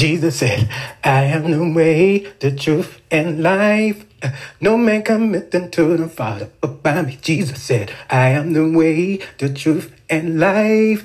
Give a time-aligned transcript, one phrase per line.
[0.00, 0.66] Jesus said,
[1.04, 4.06] I am the way, the truth, and life.
[4.58, 7.18] No man cometh unto the Father but by me.
[7.20, 11.04] Jesus said, I am the way, the truth, and life.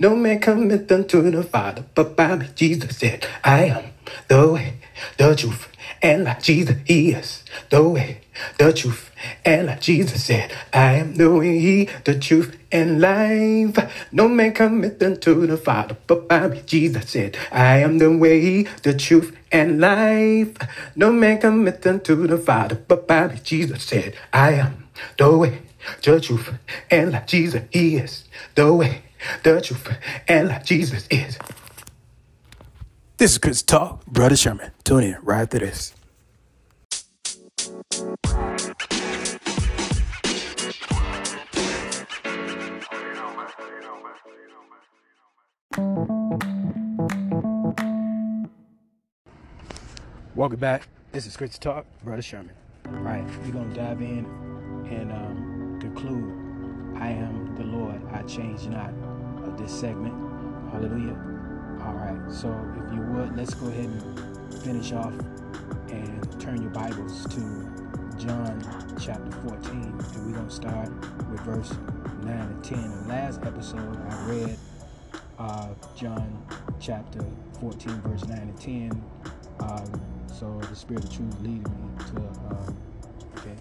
[0.00, 2.48] No man cometh unto the Father but by me.
[2.56, 3.84] Jesus said, I am
[4.26, 4.74] the way,
[5.18, 5.68] the truth,
[6.00, 8.20] and like Jesus, He is the way,
[8.58, 9.10] the truth,
[9.44, 13.78] and like Jesus said, I am the way, the truth, and life.
[14.12, 16.62] No man cometh unto the Father but by me.
[16.66, 20.56] Jesus said, I am the way, the truth, and life.
[20.96, 23.40] No man cometh unto the Father but by me.
[23.42, 25.62] Jesus said, I am the way,
[26.02, 26.52] the truth,
[26.90, 29.02] and like Jesus, He is the way,
[29.42, 29.88] the truth,
[30.28, 31.38] and like Jesus is.
[33.22, 34.72] This is Christian Talk, Brother Sherman.
[34.82, 35.94] Tune in right after this.
[50.34, 50.88] Welcome back.
[51.12, 52.56] This is Christian Talk, Brother Sherman.
[52.88, 54.26] All right, we're going to dive in
[54.90, 58.92] and um, conclude I am the Lord, I change not
[59.44, 60.12] of this segment.
[60.72, 61.41] Hallelujah.
[61.84, 65.12] All right, so if you would, let's go ahead and finish off
[65.90, 67.40] and turn your Bibles to
[68.16, 68.62] John
[69.00, 69.72] chapter 14.
[69.72, 70.88] And we're going to start
[71.28, 71.72] with verse
[72.22, 72.78] 9 and 10.
[72.78, 74.56] In the last episode, I read
[75.40, 76.46] uh, John
[76.78, 77.24] chapter
[77.60, 79.04] 14, verse 9 and 10.
[79.58, 80.00] Um,
[80.32, 82.16] so the Spirit of Truth leading me to,
[82.54, 82.76] um,
[83.38, 83.56] okay,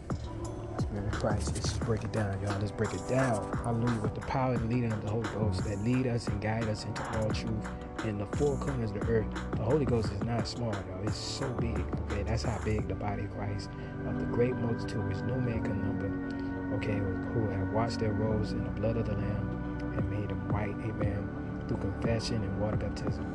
[0.77, 1.55] Spirit of Christ.
[1.55, 2.59] Let's break it down, y'all.
[2.59, 3.51] Let's break it down.
[3.63, 3.99] Hallelujah.
[4.01, 6.85] With the power and leading of the Holy Ghost that lead us and guide us
[6.85, 7.67] into all truth
[8.05, 9.27] in the four corners of the earth.
[9.55, 11.03] The Holy Ghost is not small, y'all.
[11.03, 11.83] It's so big.
[12.03, 13.69] Okay, that's how big the body of Christ
[14.07, 16.75] of the great multitude which no man can number.
[16.77, 16.97] Okay,
[17.33, 20.75] who have washed their robes in the blood of the Lamb and made them white.
[20.85, 21.27] Amen.
[21.67, 23.25] Through confession and water baptism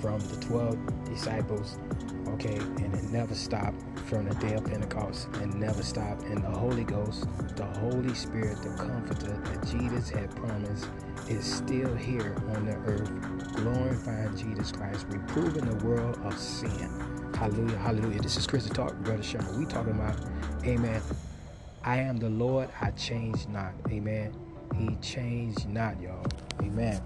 [0.00, 1.78] from the 12 disciples,
[2.28, 6.22] okay, and it never stopped from the day of Pentecost and never stopped.
[6.24, 10.88] And the Holy Ghost, the Holy Spirit, the Comforter that Jesus had promised,
[11.28, 17.32] is still here on the earth, glorifying Jesus Christ, reproving the world of sin.
[17.34, 18.20] Hallelujah, hallelujah.
[18.20, 19.58] This is Christian Talk, Brother Sherman.
[19.58, 20.16] We talking about,
[20.64, 21.00] amen.
[21.84, 23.72] I am the Lord, I change not.
[23.90, 24.32] Amen.
[24.76, 26.24] He changed not, y'all.
[26.60, 27.02] Amen.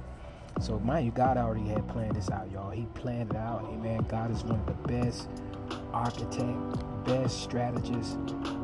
[0.60, 2.70] So mind you, God already had planned this out, y'all.
[2.70, 3.64] He planned it out.
[3.72, 4.06] Amen.
[4.08, 5.28] God is one of the best
[5.92, 8.18] architect, best strategist,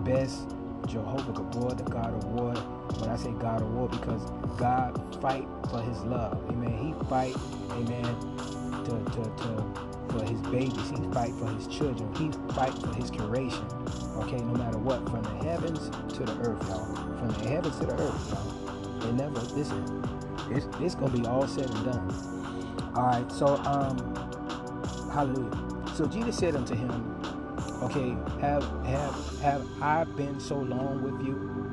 [0.04, 0.49] best
[0.87, 2.54] Jehovah Gibbor, the God of war.
[3.08, 4.24] I say God of war, because
[4.58, 6.42] God fight for his love.
[6.50, 6.78] Amen.
[6.78, 7.36] He fight,
[7.72, 8.04] amen,
[8.84, 9.74] to, to, to
[10.10, 10.90] for his babies.
[10.90, 12.14] He fight for his children.
[12.16, 13.66] He fight for his creation.
[14.16, 16.94] Okay, no matter what, from the heavens to the earth, y'all.
[17.18, 19.00] From the heavens to the earth, y'all.
[19.00, 20.04] They never listen.
[20.50, 22.34] It's, it's gonna be all said and done.
[22.94, 23.98] All right, so um,
[25.12, 25.52] hallelujah.
[25.96, 27.16] So Jesus said unto him,
[27.82, 31.71] Okay, have have have I been so long with you?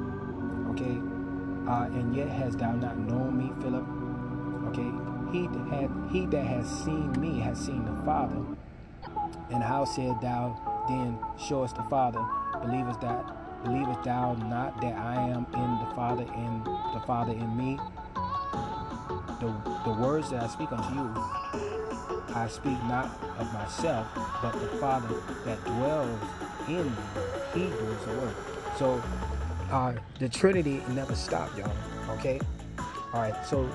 [1.69, 3.85] Uh, and yet hast thou not known me, Philip?
[4.69, 4.91] Okay,
[5.31, 8.41] he that had he that has seen me has seen the Father.
[9.52, 10.58] And how said thou
[10.90, 12.25] then, show us the Father?
[12.62, 17.56] Believest that believest thou not that I am in the Father and the Father in
[17.56, 17.78] me?
[19.40, 19.53] the,
[19.85, 21.13] the words that I speak unto you,
[22.35, 23.06] I speak not
[23.38, 24.08] of myself,
[24.41, 25.16] but the Father
[25.46, 26.19] that dwells
[26.68, 26.91] in me,
[27.53, 28.35] He does the work.
[28.78, 29.02] So
[29.72, 31.72] uh, the Trinity never stopped, y'all.
[32.18, 32.40] Okay.
[33.13, 33.46] All right.
[33.46, 33.69] So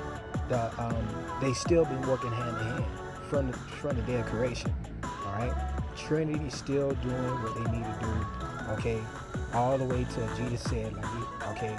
[0.49, 1.09] the um,
[1.41, 2.85] they still been working hand in hand
[3.29, 4.75] from the from the day of creation.
[5.03, 5.55] All right.
[5.97, 8.73] Trinity still doing what they need to do.
[8.73, 9.01] Okay.
[9.53, 11.77] All the way to Jesus said, like, okay,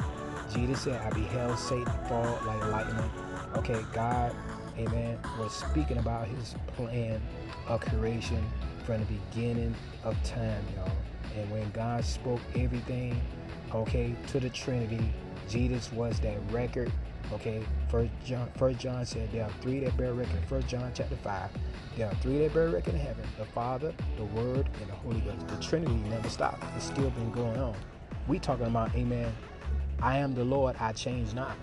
[0.54, 3.10] Jesus said, I beheld Satan fall like lightning
[3.58, 4.36] Okay, God,
[4.78, 7.22] amen, was speaking about his plan
[7.68, 8.46] of creation
[8.86, 9.74] from the beginning
[10.04, 10.92] of time, y'all.
[11.38, 13.20] And when God spoke everything,
[13.74, 15.12] okay, to the Trinity,
[15.50, 16.92] Jesus was that record.
[17.34, 20.40] Okay, first John first John said there are three that bear record.
[20.48, 21.50] First John chapter five.
[21.98, 25.22] There are three that bear record in heaven: the Father, the Word, and the Holy
[25.22, 25.48] Ghost.
[25.48, 26.64] The Trinity never stopped.
[26.76, 27.76] It's still been going on.
[28.28, 29.32] We talking about, amen.
[30.02, 31.56] I am the Lord, I change not.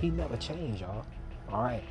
[0.00, 1.04] He never changed, y'all.
[1.50, 1.82] All right.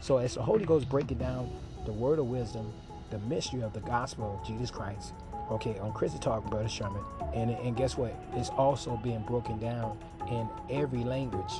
[0.00, 1.50] So as the Holy Ghost breaking down
[1.84, 2.72] the word of wisdom,
[3.10, 5.14] the mystery of the gospel of Jesus Christ,
[5.50, 7.02] okay, on Christian Talk, Brother Sherman,
[7.34, 8.14] and, and guess what?
[8.34, 9.98] It's also being broken down
[10.28, 11.52] in every language.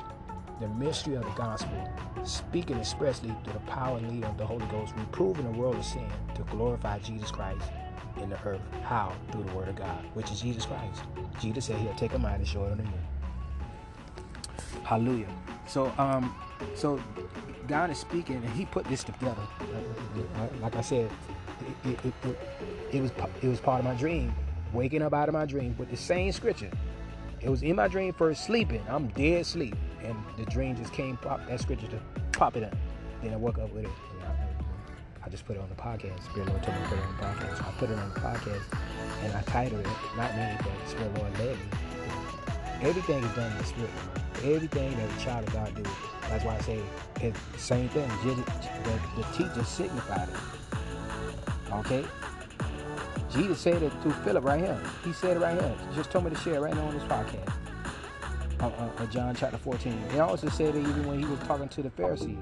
[0.60, 1.86] The mystery of the gospel,
[2.24, 5.84] speaking expressly through the power and lead of the Holy Ghost, reproving the world of
[5.84, 7.62] sin to glorify Jesus Christ
[8.22, 8.62] in the earth.
[8.82, 9.12] How?
[9.30, 11.02] Through the word of God, which is Jesus Christ.
[11.40, 12.90] Jesus said he'll take a mind and show it unto you.
[14.82, 15.28] Hallelujah.
[15.66, 16.34] So um,
[16.74, 17.00] so
[17.66, 19.42] God is speaking, and He put this together.
[20.60, 21.10] Like I said,
[21.84, 22.38] it, it, it,
[22.96, 23.10] it was
[23.42, 24.34] it was part of my dream,
[24.72, 26.70] waking up out of my dream with the same scripture.
[27.40, 28.82] It was in my dream first, sleeping.
[28.88, 32.00] I'm dead asleep, and the dream just came pop that scripture to
[32.32, 32.74] pop it up.
[33.22, 33.90] Then I woke up with it.
[35.22, 36.22] I, just put it on the podcast.
[36.24, 37.68] Spirit Lord told me to put it on the podcast.
[37.68, 38.78] I put it on the podcast,
[39.24, 41.64] and I titled it, not me, but Spirit Lord led me.
[42.82, 43.90] Everything is done in the Spirit.
[44.44, 45.82] Everything that a child of God do.
[46.28, 46.80] That's why I say
[47.20, 48.08] it's the same thing.
[48.24, 51.72] The teacher signified it.
[51.72, 52.04] Okay?
[53.36, 54.80] Jesus said it through Philip right here.
[55.04, 55.74] He said it right here.
[55.90, 57.52] He just told me to share it right now on this podcast.
[58.58, 60.08] Uh, uh, uh, John chapter 14.
[60.10, 62.38] He also said it even when he was talking to the Pharisees.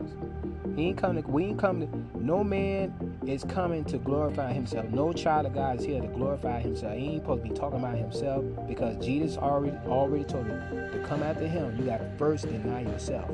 [0.76, 4.86] He ain't coming to, we ain't coming to, no man is coming to glorify himself.
[4.90, 6.96] No child of God is here to glorify himself.
[6.96, 11.04] He ain't supposed to be talking about himself because Jesus already already told you to
[11.04, 13.28] come after him, you gotta first deny yourself.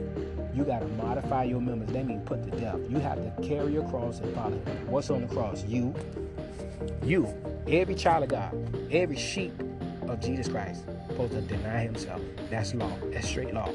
[0.55, 1.91] You gotta mortify your members.
[1.91, 2.79] That means put to death.
[2.89, 4.91] You have to carry your cross and follow him.
[4.91, 5.65] What's on the cross?
[5.65, 5.95] You.
[7.03, 7.29] You.
[7.69, 8.55] Every child of God.
[8.91, 9.53] Every sheep
[10.03, 12.21] of Jesus Christ supposed to deny himself.
[12.51, 12.93] That's law.
[13.13, 13.71] That's straight law.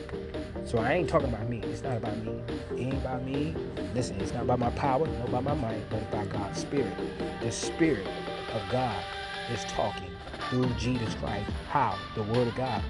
[0.65, 1.61] So I ain't talking about me.
[1.63, 2.41] It's not about me.
[2.71, 3.55] It ain't about me.
[3.93, 6.93] Listen, it's not about my power, not about my mind, but about God's spirit.
[7.41, 8.07] The spirit
[8.53, 9.03] of God
[9.51, 10.09] is talking
[10.49, 11.49] through Jesus Christ.
[11.69, 11.97] How?
[12.15, 12.81] The word of God.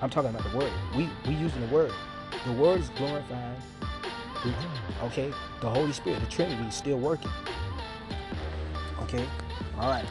[0.00, 0.72] I'm talking about the word.
[0.96, 1.92] We we using the word.
[2.46, 3.56] The word is glorifying.
[5.02, 5.32] Okay?
[5.60, 7.30] The Holy Spirit, the Trinity is still working.
[9.02, 9.26] Okay?
[9.80, 10.04] Alright.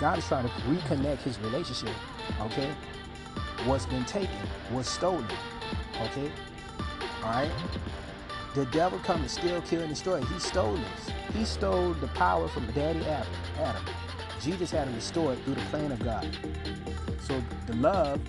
[0.00, 1.94] God is trying to reconnect his relationship.
[2.40, 2.72] Okay?
[3.64, 4.34] What's been taken,
[4.70, 5.24] what's stolen.
[6.02, 6.32] Okay?
[7.22, 7.50] Alright?
[8.56, 10.20] The devil come to steal, kill, and destroy.
[10.22, 11.14] He stole this.
[11.34, 13.32] He stole the power from Daddy Adam.
[13.58, 13.84] Adam.
[14.40, 16.26] Jesus had to restore it through the plan of God.
[17.20, 18.20] So the love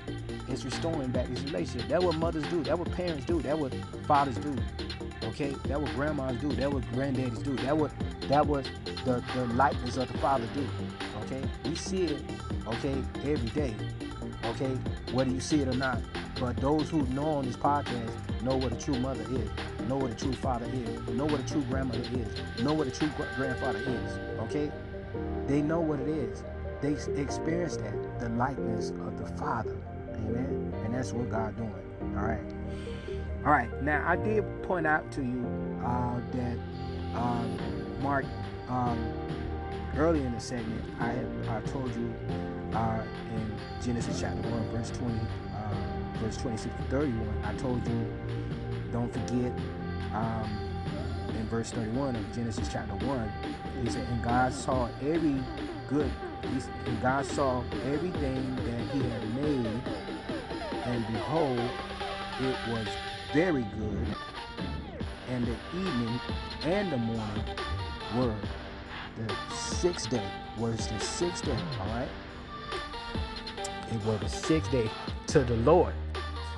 [0.47, 1.89] is restoring back this relationship.
[1.89, 2.63] That's what mothers do.
[2.63, 3.41] That's what parents do.
[3.41, 3.73] That's what
[4.05, 4.55] fathers do.
[5.23, 5.55] Okay?
[5.63, 6.49] That's what grandmas do.
[6.49, 7.55] That's what granddaddies do.
[7.55, 7.91] That what
[8.27, 8.67] that was
[9.05, 10.67] the, the likeness of the father do.
[11.23, 11.41] Okay?
[11.65, 12.23] We see it,
[12.67, 13.73] okay, every day.
[14.45, 14.77] Okay,
[15.11, 15.99] whether you see it or not.
[16.39, 18.11] But those who know on this podcast
[18.43, 19.49] know what a true mother is,
[19.87, 22.91] know what a true father is, know what a true grandmother is, know what a
[22.91, 24.39] true grandfather is.
[24.41, 24.71] Okay?
[25.47, 26.43] They know what it is.
[26.81, 29.77] They experience that, the likeness of the Father.
[30.13, 30.73] Amen.
[30.83, 31.73] And that's what God doing.
[32.15, 32.53] All right.
[33.45, 33.81] All right.
[33.81, 35.45] Now I did point out to you
[35.83, 36.57] uh, that
[37.15, 37.57] um,
[38.01, 38.25] Mark
[38.69, 39.11] um,
[39.97, 41.15] earlier in the segment I
[41.49, 42.13] I told you
[42.73, 43.01] uh,
[43.33, 45.19] in Genesis chapter one verse twenty
[45.53, 45.73] uh,
[46.19, 48.07] verse twenty six to thirty one I told you
[48.91, 49.51] don't forget
[50.13, 50.49] um,
[51.29, 53.31] in verse thirty one of Genesis chapter one
[53.83, 55.41] he said and God saw every
[55.89, 56.11] good
[56.43, 59.81] and God saw everything that he had made
[60.85, 61.59] and behold
[62.39, 62.87] it was
[63.33, 64.07] very good
[65.29, 66.19] and the evening
[66.63, 67.43] and the morning
[68.15, 68.35] were
[69.17, 70.23] the sixth day
[70.57, 72.07] was the sixth day all right?
[73.91, 74.89] It was the sixth day
[75.27, 75.93] to the lord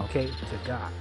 [0.02, 0.28] okay?
[0.28, 0.92] To god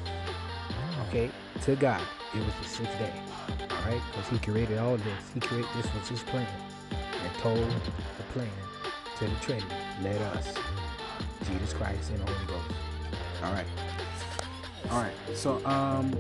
[1.08, 1.30] okay?
[1.62, 2.02] To god
[2.34, 3.12] it was the sixth day
[3.60, 4.02] all right?
[4.12, 5.30] Because he created all this.
[5.34, 6.46] He created this was his plan
[6.90, 8.48] and told the plan
[9.18, 9.66] to the trinity.
[10.02, 10.54] Let us
[11.44, 12.74] jesus christ and holy ghost
[13.42, 13.66] all right?
[14.90, 16.16] All right so um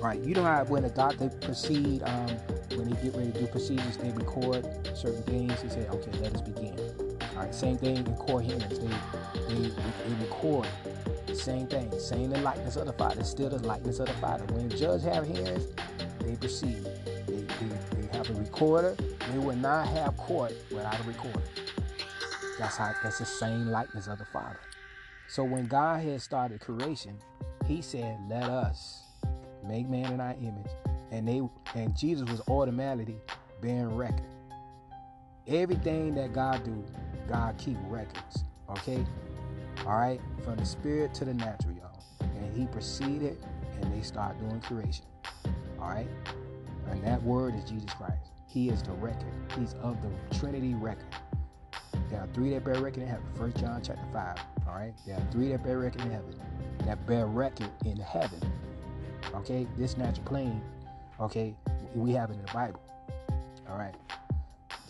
[0.00, 2.28] right you know how when a doctor proceed um
[2.76, 4.66] when they get ready to do procedures they record
[4.96, 6.78] certain things they say okay let us begin.
[7.36, 8.88] All right same thing in court hearings they
[9.54, 10.68] they, they record.
[11.34, 14.44] Same thing same the likeness of the father still the likeness of the father.
[14.54, 15.66] When the judge have hearings
[16.20, 16.84] they proceed.
[17.26, 18.96] They, they, they have a recorder
[19.32, 21.42] they will not have court without a recorder.
[22.58, 24.60] That's how that's the same likeness of the father.
[25.28, 27.18] So when god had started creation
[27.66, 29.09] he said let us
[29.70, 30.70] make man in our image.
[31.10, 31.40] And they
[31.74, 33.16] and jesus was automatically
[33.60, 34.26] bearing record.
[35.46, 36.84] Everything that god do
[37.28, 39.04] god keep records okay?
[39.86, 40.20] All right?
[40.44, 42.02] From the spirit to the natural y'all.
[42.20, 43.38] And he proceeded
[43.80, 45.04] and they start doing creation.
[45.80, 46.08] All right?
[46.88, 48.30] And that word is jesus christ.
[48.46, 49.32] He is the record.
[49.56, 51.14] He's of the trinity record.
[52.10, 53.24] There are three that bear record in heaven.
[53.36, 54.36] First john chapter 5
[54.68, 54.94] all right?
[55.06, 56.40] There are three that bear record in heaven
[56.86, 58.40] that bear record in heaven
[59.34, 60.62] okay this natural plane.
[61.20, 61.54] Okay
[61.94, 62.80] we have it in the bible.
[63.68, 63.94] All right.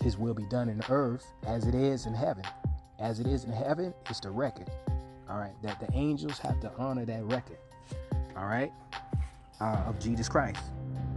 [0.03, 2.45] His will be done in the earth as it is in heaven.
[2.99, 4.71] As it is in heaven it's the record.
[5.29, 5.55] All right.
[5.63, 7.59] That the angels have to honor that record.
[8.37, 8.73] All right.
[9.61, 10.63] Uh, of jesus christ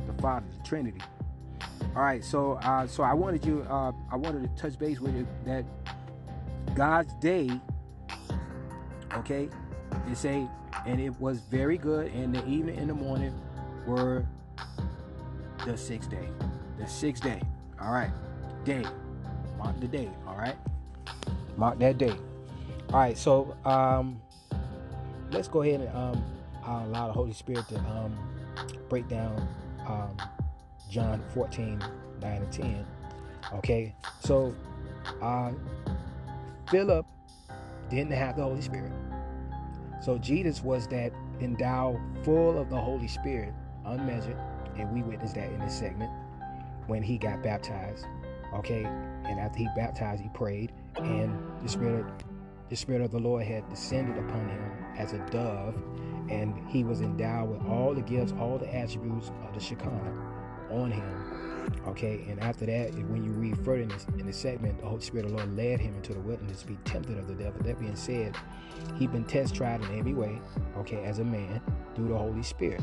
[0.06, 1.00] the father the trinity.
[1.96, 2.24] All right.
[2.24, 5.66] So uh, so i wanted you uh, i wanted to touch base with you that
[6.76, 7.50] god's day
[9.16, 9.48] okay
[10.10, 10.48] It say,
[10.86, 13.34] and it was very good, and the evening and the morning
[13.86, 14.26] were
[15.66, 16.28] the sixth day.
[16.78, 17.42] The sixth day.
[17.82, 18.12] All right.
[18.66, 18.84] Day.
[19.58, 20.10] Mark the day.
[20.28, 20.56] All right.
[21.58, 22.14] Mark that day.
[22.90, 23.18] All right.
[23.18, 24.22] So um,
[25.32, 26.24] let's go ahead and um,
[26.66, 28.18] allow the Holy Spirit to um,
[28.90, 29.48] break down
[29.88, 30.18] um,
[30.90, 31.84] John 14,
[32.22, 32.86] 9 and 10.
[33.56, 33.96] Okay.
[34.22, 34.56] So
[35.22, 35.52] uh,
[36.70, 37.06] Philip
[37.90, 38.92] didn't have the Holy Spirit.
[40.04, 43.54] So Jesus was that endowed full of the Holy Spirit,
[43.86, 44.36] unmeasured,
[44.78, 46.12] and we witnessed that in this segment
[46.88, 48.06] when he got baptized.
[48.54, 52.06] Okay, and after he baptized, he prayed, and the spirit,
[52.70, 55.82] the spirit of the Lord had descended upon him as a dove,
[56.30, 60.92] and he was endowed with all the gifts, all the attributes of the Shekinah on
[60.92, 61.43] him.
[61.88, 65.02] Okay, and after that, when you read further in this, in this segment, the Holy
[65.02, 67.62] Spirit of the Lord led him into the wilderness to be tempted of the devil.
[67.64, 68.36] That being said,
[68.96, 70.42] he'd been test tried in every way,
[70.78, 71.62] okay, as a man
[71.96, 72.82] through the Holy Spirit.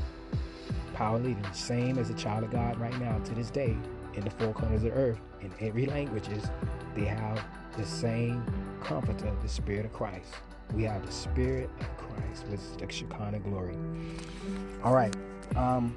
[0.95, 3.77] Power leading, same as a child of God right now to this day
[4.15, 6.45] in the four corners of the earth, in every languages,
[6.95, 7.43] they have
[7.77, 8.45] the same
[8.83, 10.35] comforter, the Spirit of Christ.
[10.75, 13.77] We have the Spirit of Christ, which is the Shekinah glory.
[14.85, 15.15] All right.
[15.57, 15.97] Um,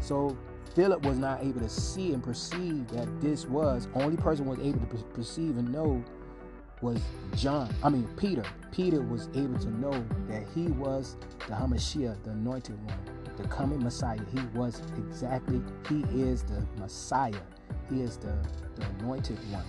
[0.00, 0.36] so
[0.74, 4.78] Philip was not able to see and perceive that this was only person was able
[4.80, 6.02] to perceive and know
[6.80, 7.00] was
[7.36, 7.74] John.
[7.82, 8.44] I mean Peter.
[8.70, 12.98] Peter was able to know that he was the Hamashiach, the anointed one,
[13.36, 14.20] the coming Messiah.
[14.32, 15.60] He was exactly.
[15.88, 17.34] He is the Messiah.
[17.90, 18.32] He is the,
[18.76, 19.64] the anointed one,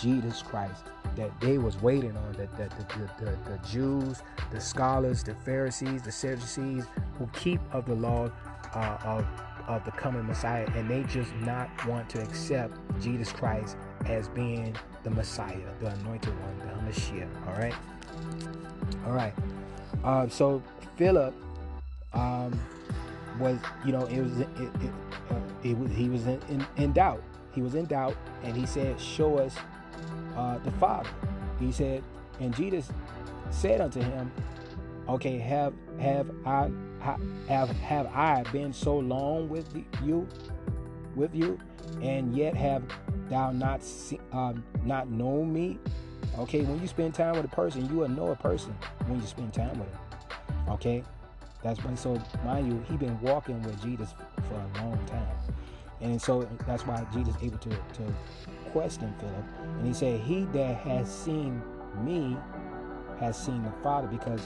[0.00, 0.84] Jesus Christ.
[1.16, 2.32] That they was waiting on.
[2.32, 6.86] That, that the, the, the, the Jews, the scholars, the Pharisees, the Sadducees,
[7.18, 8.30] who keep of the law
[8.74, 9.24] uh, of
[9.66, 14.76] of the coming Messiah, and they just not want to accept Jesus Christ as being
[15.02, 17.26] the Messiah, the anointed one, the Messiah.
[17.46, 17.74] All right,
[19.06, 19.34] all right.
[20.02, 20.62] Um, so
[20.96, 21.34] Philip
[22.12, 22.58] um,
[23.38, 24.90] was, you know, it was it, it,
[25.30, 27.22] uh, it was he was in, in, in, doubt.
[27.52, 29.56] He was in doubt, and he said, "Show us
[30.36, 31.08] uh, the Father."
[31.58, 32.02] He said,
[32.40, 32.90] and Jesus
[33.50, 34.30] said unto him,
[35.08, 36.70] "Okay, have have I
[37.48, 39.68] have have I been so long with
[40.02, 40.26] you,
[41.14, 41.58] with you,
[42.02, 42.82] and yet have
[43.28, 45.78] thou not see, um, not known me?
[46.38, 48.74] Okay, when you spend time with a person, you will know a person
[49.06, 49.98] when you spend time with him.
[50.70, 51.04] Okay,
[51.62, 51.96] that's when.
[51.96, 54.14] So mind you, he been walking with Jesus
[54.48, 55.36] for a long time,
[56.00, 58.14] and so that's why Jesus able to to
[58.72, 59.44] question Philip,
[59.78, 61.62] and he said, "He that has seen
[62.02, 62.36] me
[63.20, 64.40] has seen the Father," because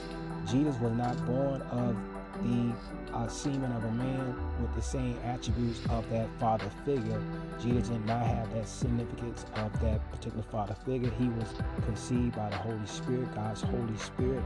[0.45, 1.95] Jesus was not born of
[2.43, 7.21] the uh, semen of a man with the same attributes of that father figure.
[7.61, 11.11] Jesus did not have that significance of that particular father figure.
[11.17, 11.47] He was
[11.85, 14.43] conceived by the Holy Spirit, God's Holy Spirit.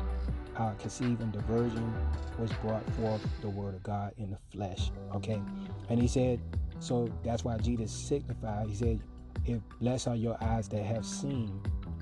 [0.56, 1.94] Uh, conceiving the virgin
[2.38, 4.92] was brought forth the word of God in the flesh.
[5.16, 5.42] Okay,
[5.90, 6.40] and he said,
[6.80, 8.68] so that's why Jesus signified.
[8.68, 9.00] He said,
[9.46, 11.60] "If blessed are your eyes that have seen."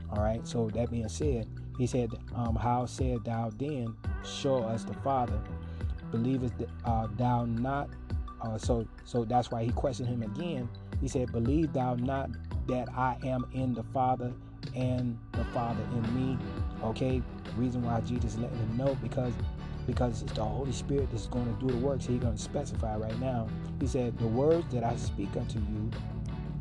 [0.10, 0.46] All right.
[0.46, 3.96] So that being said, he said, um, "How said thou then,
[4.26, 5.40] show us the Father?"
[6.12, 6.54] Believest
[6.86, 7.90] uh, thou not
[8.42, 10.68] uh, so so that's why he questioned him again.
[11.00, 12.30] He said believe thou not
[12.68, 14.32] that i am in the father
[14.76, 16.38] and the father in me.
[16.84, 17.22] Okay
[17.58, 19.34] reason why jesus letting him know because
[19.88, 22.02] because it's the holy spirit that's going to do the work.
[22.02, 23.48] So he's going to specify right now.
[23.80, 25.90] He said the words that i speak unto you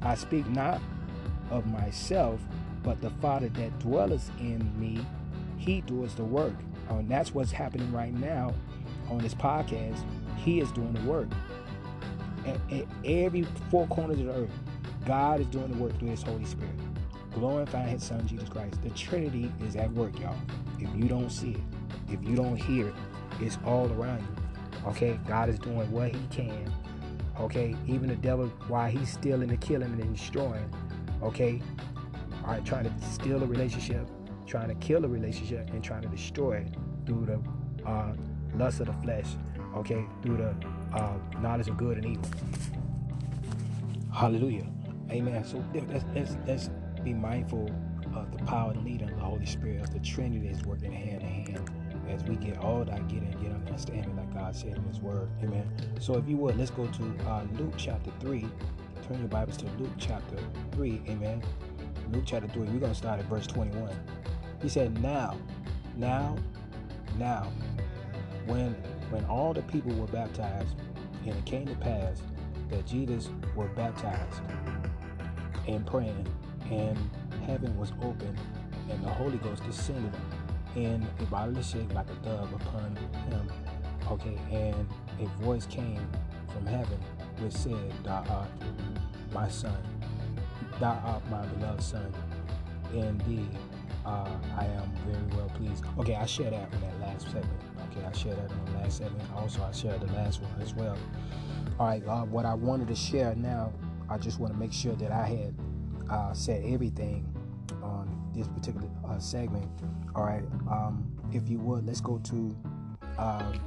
[0.02, 0.80] i speak not
[1.50, 2.40] of myself
[2.82, 5.04] but the father that dwelleth in me
[5.58, 6.54] he does the work.
[6.88, 8.54] And that's what's happening right now
[9.10, 10.02] on this podcast,
[10.36, 11.28] he is doing the work.
[12.46, 14.50] At, at every four corners of the earth,
[15.04, 16.74] God is doing the work through his Holy Spirit.
[17.32, 18.82] Glorifying his son Jesus Christ.
[18.82, 20.36] The Trinity is at work, y'all.
[20.78, 21.60] If you don't see it,
[22.12, 22.94] if you don't hear it,
[23.40, 24.88] it's all around you.
[24.88, 26.72] Okay, God is doing what he can.
[27.38, 30.68] Okay, even the devil, while he's stealing and killing and destroying,
[31.22, 31.62] okay,
[32.44, 34.06] all right, trying to steal a relationship,
[34.46, 36.74] trying to kill a relationship, and trying to destroy it
[37.06, 38.12] through the uh,
[38.56, 39.26] lust of the flesh,
[39.76, 40.54] okay, through the
[40.96, 42.28] uh, knowledge of good and evil.
[44.12, 44.66] Hallelujah.
[45.10, 45.44] Amen.
[45.44, 46.70] So let's, let's, let's
[47.02, 47.70] be mindful
[48.14, 51.22] of the power and leading of the Holy Spirit, of the Trinity is working hand
[51.22, 51.70] in hand
[52.08, 55.28] as we get all that get and get understanding like God said in His Word.
[55.42, 55.70] Amen.
[56.00, 58.46] So if you would, let's go to uh, Luke chapter 3.
[59.06, 60.36] Turn your Bibles to Luke chapter
[60.72, 61.02] 3.
[61.08, 61.42] Amen.
[62.12, 62.62] Luke chapter 3.
[62.62, 63.90] We're going to start at verse 21.
[64.62, 65.36] He said, Now,
[65.96, 66.36] now,
[67.18, 67.50] now,
[68.50, 68.74] when
[69.10, 70.74] when all the people were baptized,
[71.24, 72.20] and it came to pass
[72.70, 74.40] that Jesus was baptized
[75.66, 76.26] and praying,
[76.70, 76.98] and
[77.46, 78.36] heaven was open,
[78.90, 80.14] and the Holy Ghost descended
[80.76, 82.96] in a bodily shape like a dove upon
[83.28, 83.50] him.
[84.10, 84.88] Okay, and
[85.20, 86.06] a voice came
[86.52, 86.98] from heaven
[87.38, 88.48] which said, Thou art
[89.32, 89.76] my son,
[90.80, 92.12] thou art my beloved son.
[92.92, 93.48] Indeed,
[94.04, 95.84] uh, I am very well pleased.
[95.98, 97.69] Okay, I shared that in that last segment.
[97.90, 99.28] Okay, I shared that in the last segment.
[99.34, 100.96] Also, I shared the last one as well.
[101.78, 103.72] All right, uh, what I wanted to share now,
[104.08, 105.54] I just want to make sure that I had
[106.08, 107.26] uh, said everything
[107.82, 109.68] on this particular uh, segment.
[110.14, 112.56] All right, um, if you would, let's go to
[113.18, 113.60] um,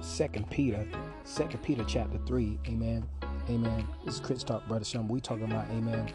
[0.00, 0.86] Second Peter,
[1.24, 2.58] Second Peter chapter three.
[2.68, 3.04] Amen.
[3.48, 3.88] Amen.
[4.04, 4.84] This is Christian Talk, brother.
[4.84, 5.66] Some we talking about.
[5.70, 6.08] Amen.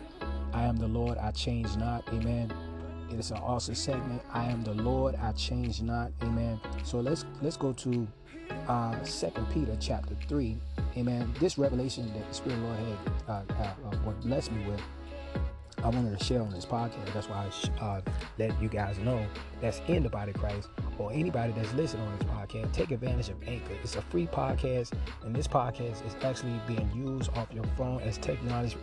[0.54, 1.18] I am the Lord.
[1.18, 2.08] I change not.
[2.10, 2.54] Amen.
[3.14, 4.24] It is an awesome segment.
[4.34, 5.16] I am the Lord.
[5.22, 6.12] I change not.
[6.24, 6.60] Amen.
[6.84, 8.08] So let's let's go to
[8.68, 10.58] uh, Second Peter chapter three.
[10.98, 11.32] Amen.
[11.40, 14.82] This revelation that the Spirit of the Lord had uh, uh, uh blessed me with
[15.84, 17.14] I wanted to share on this podcast.
[17.14, 17.50] That's why
[17.82, 18.02] I uh,
[18.40, 19.26] let you guys know
[19.62, 22.72] that's in the body Christ or anybody that's listening on this podcast.
[22.72, 23.74] Take advantage of Anchor.
[23.84, 28.18] It's a free podcast, and this podcast is actually being used off your phone as
[28.18, 28.78] technology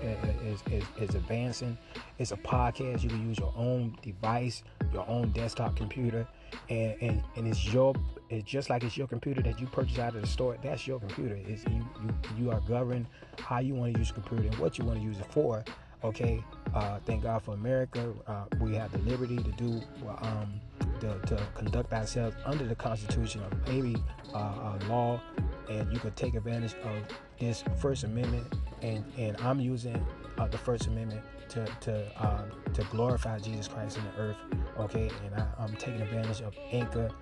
[0.45, 1.78] is, is, is advancing.
[2.19, 3.02] It's a podcast.
[3.02, 6.28] You can use your own device, your own desktop computer,
[6.69, 7.95] and, and, and it's your
[8.28, 10.57] it's just like it's your computer that you purchase out of the store.
[10.62, 11.37] That's your computer.
[11.49, 13.07] It's you you you are governed
[13.38, 15.64] how you want to use the computer and what you want to use it for.
[16.02, 16.42] Okay,
[16.75, 18.14] uh, thank God for America.
[18.26, 19.83] Uh, we have the liberty to do,
[20.23, 20.59] um,
[21.00, 23.97] to, to, conduct ourselves under the Constitution of every
[24.33, 25.21] uh, uh, law,
[25.69, 27.02] and you can take advantage of
[27.38, 28.47] this First Amendment.
[28.80, 30.02] And, and I'm using
[30.38, 34.37] uh, the First Amendment to to uh, to glorify Jesus Christ in the earth.
[34.78, 37.14] Okay, and I, I'm taking advantage of Anchor.fm.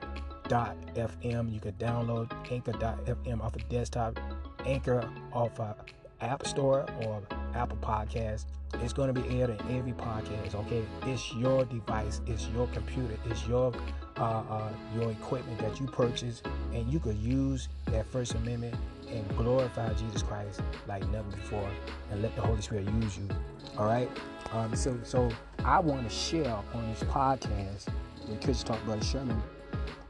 [1.53, 4.21] You can download Anchor.fm off a desktop,
[4.65, 5.75] Anchor off a
[6.21, 7.23] App Store or
[7.59, 8.45] Apple Podcast.
[8.83, 10.55] It's going to be aired in every podcast.
[10.55, 13.73] Okay, it's your device, it's your computer, it's your
[14.19, 18.75] uh, uh, your equipment that you purchase, and you could use that First Amendment
[19.11, 21.69] and glorify Jesus Christ like never before,
[22.11, 23.29] and let the Holy Spirit use you.
[23.77, 24.11] All right.
[24.53, 25.31] Um, so, so
[25.65, 27.89] I want to share on this podcast
[28.29, 29.43] with Christian Talk Brother Sherman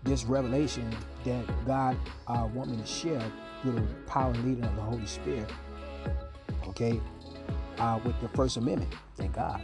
[0.04, 0.88] this revelation
[1.24, 1.96] that God
[2.26, 3.22] uh, want me to share
[3.62, 5.50] through the power and leading of the Holy Spirit.
[6.68, 7.00] Okay,
[7.78, 8.92] uh, with the First Amendment.
[9.16, 9.60] Thank God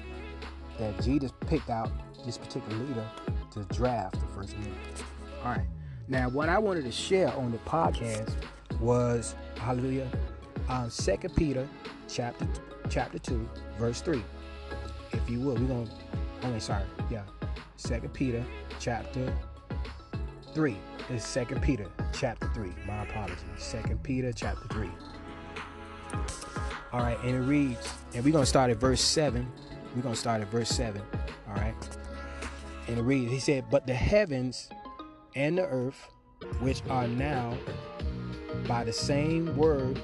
[0.78, 1.90] that Jesus picked out
[2.24, 3.06] this particular leader
[3.52, 5.04] to draft the First Amendment.
[5.44, 5.66] All right.
[6.08, 8.34] Now, what I wanted to share on the podcast
[8.80, 10.08] was Hallelujah,
[10.68, 11.68] um, Second Peter,
[12.08, 12.46] chapter
[12.90, 14.22] chapter two, verse three.
[15.12, 15.90] If you will, we're gonna.
[16.42, 17.22] Oh, sorry, yeah.
[17.76, 18.44] Second Peter,
[18.78, 19.34] chapter
[20.52, 20.76] three.
[21.08, 22.72] It's Second Peter, chapter three.
[22.86, 23.38] My apologies.
[23.56, 24.90] Second Peter, chapter three.
[26.94, 29.44] All right, and it reads, and we're going to start at verse 7.
[29.96, 31.02] We're going to start at verse 7.
[31.48, 31.74] All right.
[32.86, 34.68] And it reads, he said, But the heavens
[35.34, 36.08] and the earth,
[36.60, 37.58] which are now
[38.68, 40.00] by the same word,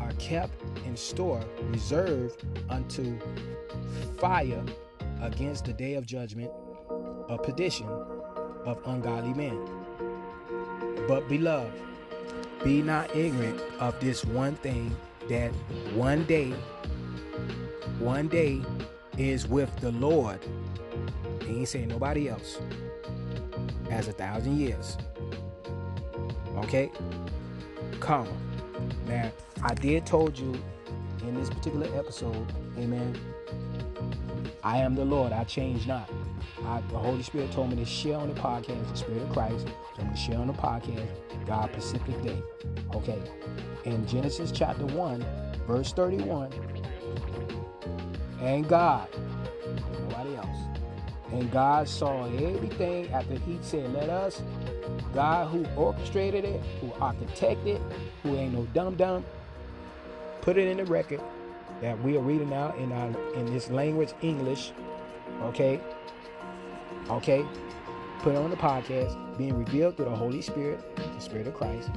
[0.00, 3.18] are kept in store, reserved unto
[4.18, 4.62] fire
[5.22, 6.50] against the day of judgment,
[7.30, 9.58] a perdition of ungodly men.
[11.08, 11.72] But beloved,
[12.62, 14.94] be not ignorant of this one thing
[15.28, 15.52] that
[15.94, 16.50] one day,
[17.98, 18.62] one day
[19.18, 20.40] is with the Lord.
[21.46, 22.58] He ain't saying nobody else.
[23.90, 24.96] As a thousand years.
[26.56, 26.90] Okay?
[28.00, 28.28] Come.
[29.06, 29.30] Now,
[29.62, 30.54] I did told you
[31.22, 33.18] in this particular episode, amen.
[34.62, 36.10] I am the Lord, I change not.
[36.64, 39.66] I, the Holy Spirit told me to share on the podcast, the Spirit of Christ,
[39.98, 41.08] I'm going to share on the podcast,
[41.46, 42.42] God Pacific Day.
[42.94, 43.22] Okay
[43.84, 45.24] in Genesis chapter 1,
[45.66, 46.50] verse 31.
[48.40, 49.08] And God,
[50.00, 50.58] nobody else.
[51.32, 54.42] And God saw everything after He said, Let us.
[55.12, 57.82] God who orchestrated it, who architected, it,
[58.22, 59.24] who ain't no dumb dumb,
[60.40, 61.20] put it in the record
[61.80, 64.72] that we are reading now in our in this language, English.
[65.42, 65.80] Okay.
[67.10, 67.44] Okay.
[68.24, 71.90] Put on the podcast, being revealed through the Holy Spirit, the Spirit of Christ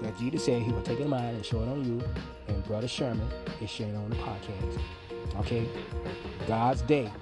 [0.00, 2.02] that Jesus said he would take it in mind and show it on you,
[2.48, 3.28] and Brother Sherman
[3.60, 4.80] is sharing on the podcast.
[5.40, 5.68] Okay?
[6.48, 7.12] God's day.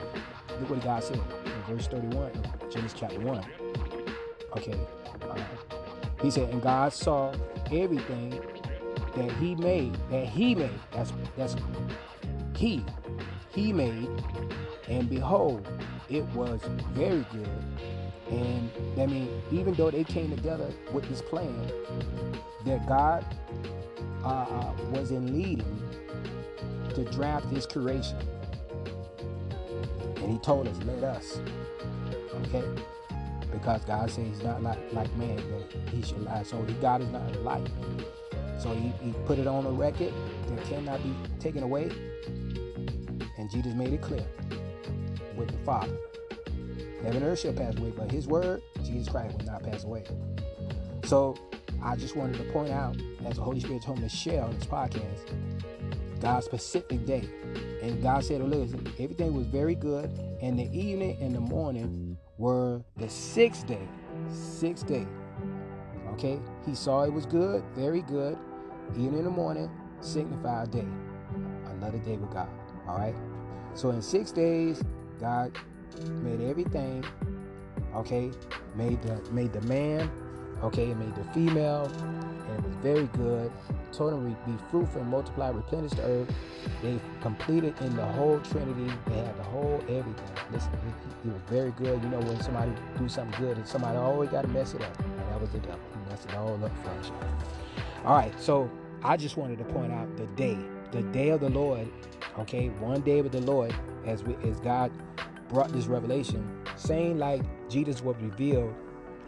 [0.61, 3.45] Look what God said in verse 31 of Genesis chapter 1.
[4.57, 4.79] Okay.
[5.23, 5.37] Uh,
[6.23, 7.33] he said, and God saw
[7.73, 8.40] everything
[9.16, 10.71] that he made, that he made.
[10.93, 11.57] That's that's
[12.57, 12.85] he.
[13.53, 14.09] He made,
[14.88, 15.66] and behold,
[16.09, 16.61] it was
[16.93, 17.49] very good.
[18.31, 21.71] And I mean, even though they came together with this plan,
[22.64, 23.25] that God
[24.25, 25.83] uh, was in leading
[26.95, 28.19] to draft his creation.
[30.16, 31.40] And he told us, let us.
[32.47, 32.64] Okay?
[33.53, 36.43] because God says he's not like, like man that he should lie.
[36.43, 37.66] So God is not like.
[38.59, 40.12] So he, he put it on a record
[40.49, 41.90] that cannot be taken away.
[43.38, 44.25] And Jesus made it clear
[45.37, 45.97] with the Father.
[47.03, 50.05] Heaven and earth shall pass away, but his word, Jesus Christ, will not pass away.
[51.05, 51.35] So
[51.83, 54.55] I just wanted to point out, as the Holy Spirit told me to share on
[54.55, 55.21] this podcast,
[56.21, 57.29] God's specific day.
[57.83, 60.11] And God said, listen, everything was very good.
[60.43, 63.89] And the evening and the morning were the sixth day.
[64.31, 65.07] Sixth day.
[66.13, 66.39] Okay?
[66.67, 68.37] He saw it was good, very good.
[68.93, 70.87] Evening and the morning signified a day.
[71.71, 72.49] Another day with God.
[72.87, 73.15] All right?
[73.75, 74.83] So in six days,
[75.19, 75.57] God
[76.22, 77.05] made everything.
[77.94, 78.31] Okay?
[78.76, 80.11] Made the made the man,
[80.62, 81.90] okay, made the female,
[82.48, 83.50] and it was very good.
[83.92, 86.35] Told them be fruitful and multiply, replenish the earth.
[86.83, 88.92] They completed in the whole Trinity.
[89.07, 90.14] They had the whole everything.
[90.53, 92.00] Listen, it, it was very good.
[92.03, 94.98] You know, when somebody do something good, and somebody always got to mess it up.
[95.00, 95.81] And that was the devil.
[95.92, 97.11] He messed it all up for us.
[98.05, 98.70] All right, so
[99.03, 100.57] I just wanted to point out the day,
[100.92, 101.88] the day of the Lord.
[102.38, 103.74] Okay, one day with the Lord,
[104.07, 104.92] as we, as God
[105.51, 108.75] brought this revelation, saying like Jesus was revealed,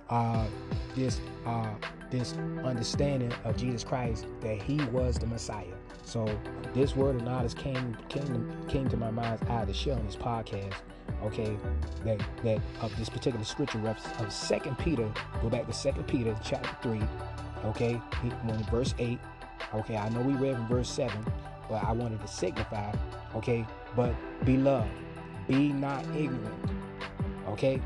[0.08, 0.46] uh,
[0.94, 1.74] this uh,
[2.10, 5.66] this understanding of Jesus Christ that He was the Messiah.
[6.04, 6.28] So
[6.74, 10.06] this word of knowledge came came came to my mind out of the show on
[10.06, 10.74] this podcast.
[11.24, 11.56] Okay,
[12.04, 15.12] that that of this particular scripture reference of Second Peter.
[15.40, 17.02] Go back to Second Peter chapter three.
[17.64, 19.18] Okay, when verse eight.
[19.74, 21.24] Okay, I know we read in verse seven,
[21.68, 22.92] but I wanted to signify.
[23.34, 24.90] Okay, but beloved,
[25.52, 26.70] be not ignorant.
[27.48, 27.80] Okay,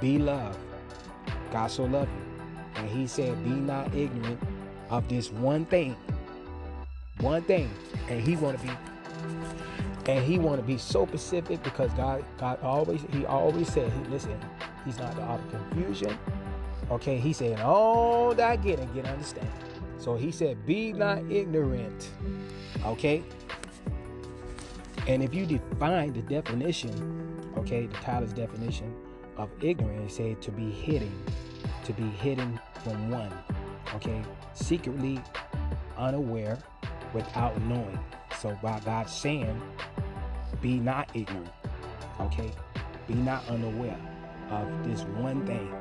[0.00, 0.58] be loved.
[1.52, 2.80] God so loved you.
[2.80, 4.40] And he said, Be not ignorant
[4.90, 5.94] of this one thing.
[7.20, 7.70] One thing.
[8.08, 8.70] And he wanna be
[10.06, 14.10] and he want to be so specific because God God always he always said, he,
[14.10, 14.36] listen,
[14.84, 16.18] he's not the author of confusion.
[16.90, 19.48] Okay, he said, all that get and get understand.
[19.98, 22.10] So he said, be not ignorant.
[22.84, 23.22] Okay?
[25.08, 28.94] And if you define the definition, okay, the Thayer's definition
[29.36, 31.12] of ignorance, say to be hidden,
[31.84, 33.32] to be hidden from one,
[33.96, 34.22] okay,
[34.54, 35.20] secretly
[35.98, 36.58] unaware
[37.12, 37.98] without knowing.
[38.38, 39.60] So by God saying,
[40.60, 41.50] be not ignorant,
[42.20, 42.52] okay,
[43.08, 43.98] be not unaware
[44.50, 45.74] of this one thing.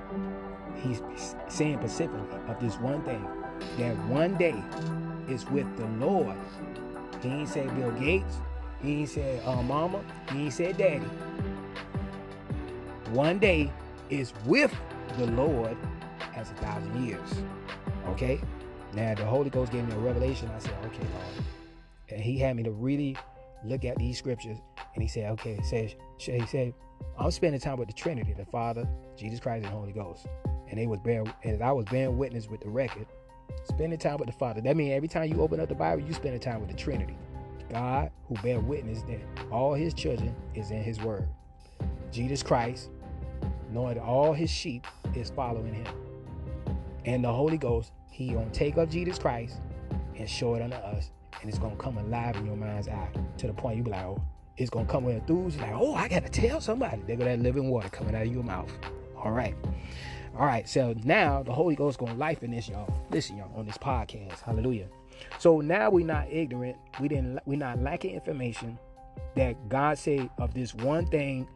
[0.82, 1.02] He's
[1.48, 3.24] saying specifically of this one thing
[3.78, 4.64] that one day
[5.30, 6.36] is with the Lord.
[7.22, 8.38] He ain't say Bill Gates.
[8.84, 10.02] He ain't said uh, mama.
[10.32, 11.06] He ain't said daddy.
[13.12, 13.72] One day
[14.10, 14.74] is with
[15.17, 15.78] the Lord
[16.36, 17.30] as a thousand years.
[18.10, 18.41] Okay?
[18.94, 20.50] Now the Holy Ghost gave me a revelation.
[20.56, 21.46] I said, okay, Lord.
[22.10, 23.15] And he had me to really
[23.63, 24.58] look at these scriptures.
[24.94, 26.74] And he said, okay, said, he said,
[27.17, 30.26] I'm spending time with the Trinity, the Father, Jesus Christ, and Holy Ghost.
[30.70, 33.06] And they was bear and I was bearing witness with the record.
[33.65, 34.62] Spending time with the Father.
[34.62, 37.17] That means every time you open up the Bible, you spending time with the Trinity.
[37.72, 39.20] God who bear witness that
[39.52, 41.28] all his children is in his word.
[42.12, 42.90] Jesus Christ,
[43.72, 45.88] knowing that all his sheep is following him.
[47.06, 49.58] And the Holy Ghost, he gonna take up Jesus Christ
[50.18, 51.12] and show it unto us.
[51.40, 54.04] And it's gonna come alive in your mind's eye to the point you be like,
[54.04, 54.22] oh,
[54.58, 57.02] it's gonna come with enthusiasm, like, oh, I gotta tell somebody.
[57.08, 58.72] There go that living water coming out of your mouth.
[59.18, 59.56] All right.
[60.38, 62.94] All right, so now the Holy Ghost gonna life in this, y'all.
[63.10, 64.40] Listen, y'all, on this podcast.
[64.42, 64.88] Hallelujah.
[65.40, 66.78] So now we're not ignorant.
[67.00, 67.40] We didn't.
[67.46, 68.78] We're not lacking information
[69.36, 71.48] that God said of this one thing,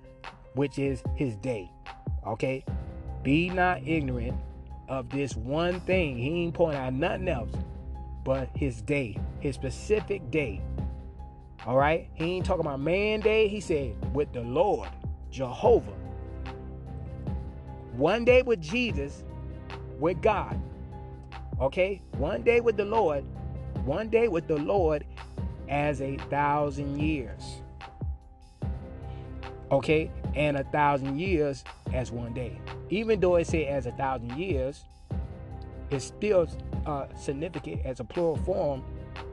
[0.53, 1.71] which is His day.
[2.25, 2.63] Okay,
[3.23, 4.37] be not ignorant
[4.87, 6.17] of this one thing.
[6.17, 7.51] He ain't pointing out nothing else
[8.23, 10.61] but His day, His specific day.
[11.65, 13.47] All right, He ain't talking about man day.
[13.47, 14.89] He said with the Lord,
[15.31, 15.93] Jehovah.
[17.93, 19.23] One day with Jesus,
[19.99, 20.59] with God.
[21.61, 23.23] Okay, one day with the Lord,
[23.85, 25.05] one day with the Lord
[25.69, 27.61] as a thousand years.
[29.71, 32.59] Okay, and a thousand years as one day.
[32.89, 34.83] Even though it say as a thousand years,
[35.89, 36.47] it's still
[36.85, 38.83] uh, significant as a plural form,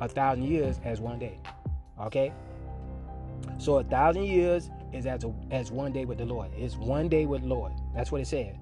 [0.01, 1.39] a thousand years as one day.
[2.01, 2.33] Okay,
[3.59, 6.51] so a thousand years is as a, as one day with the Lord.
[6.57, 7.73] It's one day with the Lord.
[7.95, 8.59] That's what it said.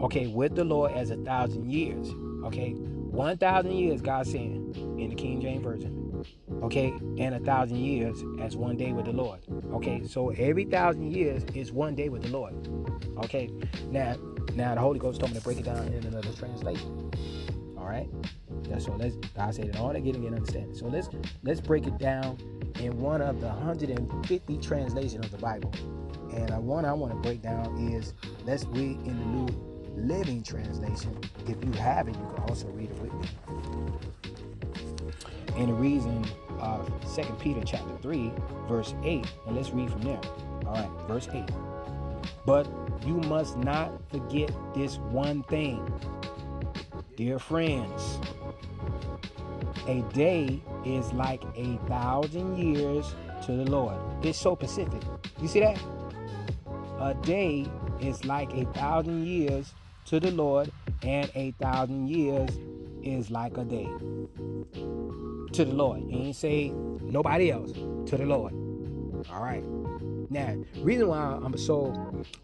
[0.00, 2.08] Okay, with the Lord as a thousand years.
[2.44, 2.74] Okay,
[3.14, 6.24] one thousand years, God said in the King James Version.
[6.62, 9.40] Okay, and a thousand years as one day with the Lord.
[9.74, 12.54] Okay, so every thousand years is one day with the Lord.
[13.24, 13.50] Okay,
[13.90, 14.16] now
[14.54, 17.10] now the Holy Ghost told me to break it down in another translation.
[17.78, 18.08] All right,
[18.64, 20.74] that's so let's God said it all that getting and understanding.
[20.74, 21.08] So let's
[21.44, 22.38] let's break it down
[22.80, 25.72] in one of the 150 translations of the Bible
[26.32, 30.42] And uh, one I want to break down is let's read in the New Living
[30.42, 31.16] Translation.
[31.46, 33.28] If you have it, you can also read it with me.
[35.56, 36.24] And the reason,
[36.60, 38.32] uh, 2 Peter chapter 3,
[38.68, 40.20] verse 8, and let's read from there.
[40.66, 41.44] All right, verse 8.
[42.44, 42.66] But
[43.06, 45.86] you must not forget this one thing.
[47.16, 48.18] Dear friends,
[49.86, 53.14] a day is like a thousand years
[53.46, 53.96] to the Lord.
[54.22, 55.02] It's so specific.
[55.40, 55.78] You see that?
[57.00, 57.66] A day
[58.00, 59.72] is like a thousand years
[60.06, 60.70] to the Lord,
[61.02, 62.50] and a thousand years
[63.02, 63.88] is like a day
[65.52, 66.02] to the Lord.
[66.08, 68.52] He ain't say nobody else to the Lord.
[69.30, 69.64] All right.
[70.30, 71.92] Now, reason why I'm so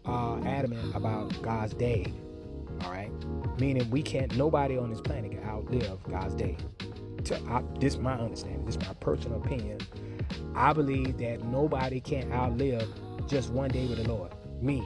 [0.05, 2.11] uh, adamant about God's day,
[2.83, 3.11] all right,
[3.59, 6.57] meaning we can't, nobody on this planet can outlive God's day.
[7.25, 8.65] To, I, this is my understanding.
[8.65, 9.79] This is my personal opinion.
[10.55, 12.87] I believe that nobody can outlive
[13.27, 14.31] just one day with the Lord.
[14.61, 14.83] Me,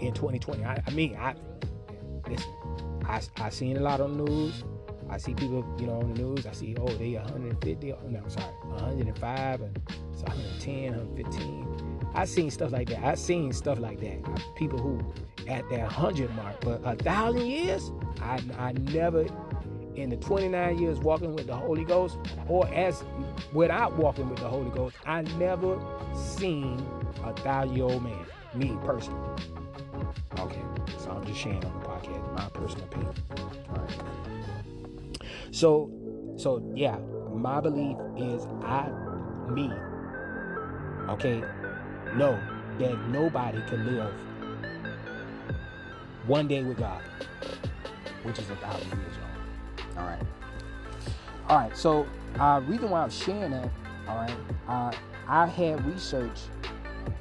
[0.00, 0.64] in 2020.
[0.64, 1.34] I, I mean, I
[2.28, 2.52] listen.
[3.04, 4.64] I I seen a lot on the news.
[5.10, 6.46] I see people, you know, on the news.
[6.46, 7.92] I see, oh, they 150.
[7.92, 9.80] Oh, no, I'm sorry, 105 and
[10.12, 12.10] it's 110, 115.
[12.14, 13.02] I seen stuff like that.
[13.02, 14.18] I seen stuff like that.
[14.54, 14.98] People who
[15.46, 19.26] at that 100 mark, but a thousand years, I I never
[19.94, 23.02] in the 29 years walking with the Holy Ghost, or as
[23.52, 25.80] without walking with the Holy Ghost, I never
[26.14, 26.86] seen
[27.24, 28.26] a thousand year old man.
[28.54, 29.42] Me personally.
[30.38, 30.62] Okay,
[30.98, 33.14] so I'm just sharing on the podcast my personal opinion.
[33.70, 34.02] All right.
[35.50, 35.90] So,
[36.36, 36.98] so yeah,
[37.32, 38.88] my belief is I,
[39.50, 39.70] me,
[41.08, 41.42] okay,
[42.14, 42.38] know
[42.78, 44.12] that nobody can live
[46.26, 47.02] one day with God,
[48.22, 49.98] which is a thousand years old.
[49.98, 50.22] All right.
[51.48, 51.76] All right.
[51.76, 52.06] So,
[52.38, 53.70] uh, reason why I'm sharing that,
[54.06, 54.36] all right,
[54.68, 54.92] uh,
[55.26, 56.50] I had researched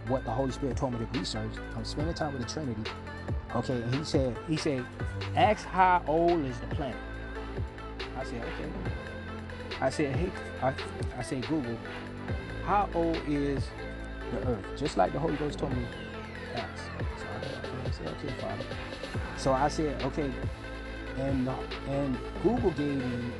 [0.08, 1.52] what the Holy Spirit told me to research.
[1.76, 2.90] I'm spending time with the Trinity.
[3.56, 4.86] Okay, and he said, he said,
[5.36, 6.98] ask how old is the planet.
[8.18, 8.72] I said, okay.
[9.80, 10.74] I said, hey, I,
[11.18, 11.78] I said, Google,
[12.66, 13.64] how old is
[14.32, 14.66] the earth?
[14.76, 15.86] Just like the Holy Ghost told me
[16.56, 16.84] ask.
[17.18, 18.66] So I, I said, okay, Father.
[19.38, 20.32] So I said, okay,
[21.18, 21.50] and
[21.90, 23.32] and Google gave me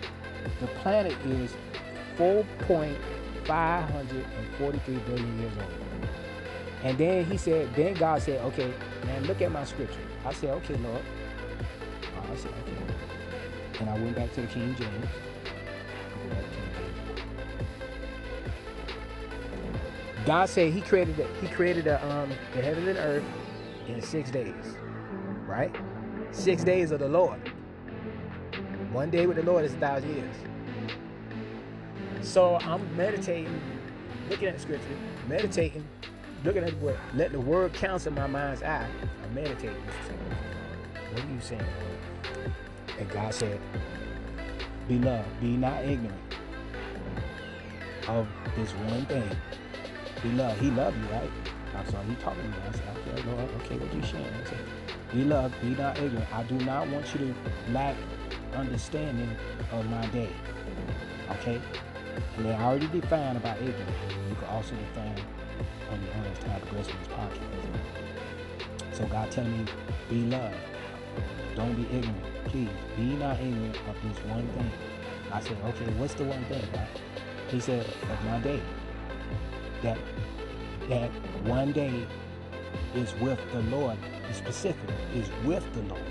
[0.60, 1.56] the planet is
[2.18, 5.87] 4.543 billion years old.
[6.84, 8.74] And then he said, then God said, okay,
[9.06, 10.00] man, look at my scripture.
[10.26, 11.02] I said, okay, Lord.
[12.32, 13.80] I said, okay.
[13.80, 15.08] And I went back to the King James.
[20.28, 21.16] God said He created.
[21.40, 23.24] He created a, um, the heaven and earth
[23.88, 24.76] in six days,
[25.46, 25.74] right?
[26.32, 27.40] Six days of the Lord.
[28.92, 30.36] One day with the Lord is a thousand years.
[32.22, 33.62] So I'm meditating,
[34.30, 34.98] looking at the scripture,
[35.30, 35.88] meditating,
[36.44, 38.88] looking at what, let the word counsel my mind's eye.
[39.24, 39.72] I meditate.
[41.12, 41.62] What are you saying?
[43.00, 43.60] And God said,
[44.88, 46.20] Beloved, be not ignorant
[48.08, 49.30] of this one thing.
[50.22, 51.30] Beloved, He loved you, right?
[51.92, 52.56] So he talking to me.
[52.68, 54.26] I said, okay, Lord, okay, what you sharing?
[54.26, 54.58] I said,
[55.14, 56.34] Beloved, be not ignorant.
[56.34, 57.96] I do not want you to lack
[58.54, 59.30] understanding
[59.72, 60.30] of my day.
[61.32, 61.62] Okay?
[62.36, 63.90] And they already defined about ignorant.
[64.30, 65.16] You can also define
[65.92, 66.08] on the
[66.66, 68.96] Progressiveness podcast.
[68.96, 69.66] So God telling me,
[70.10, 70.56] be loved.
[71.56, 72.46] Don't be ignorant.
[72.46, 74.72] Please, be not ignorant of this one thing.
[75.32, 76.88] I said, okay, what's the one thing, God?
[77.50, 78.62] He said, of my day.
[79.84, 79.98] That
[80.90, 81.12] that
[81.44, 82.08] one day
[82.96, 86.02] is with the Lord, the specific is with the Lord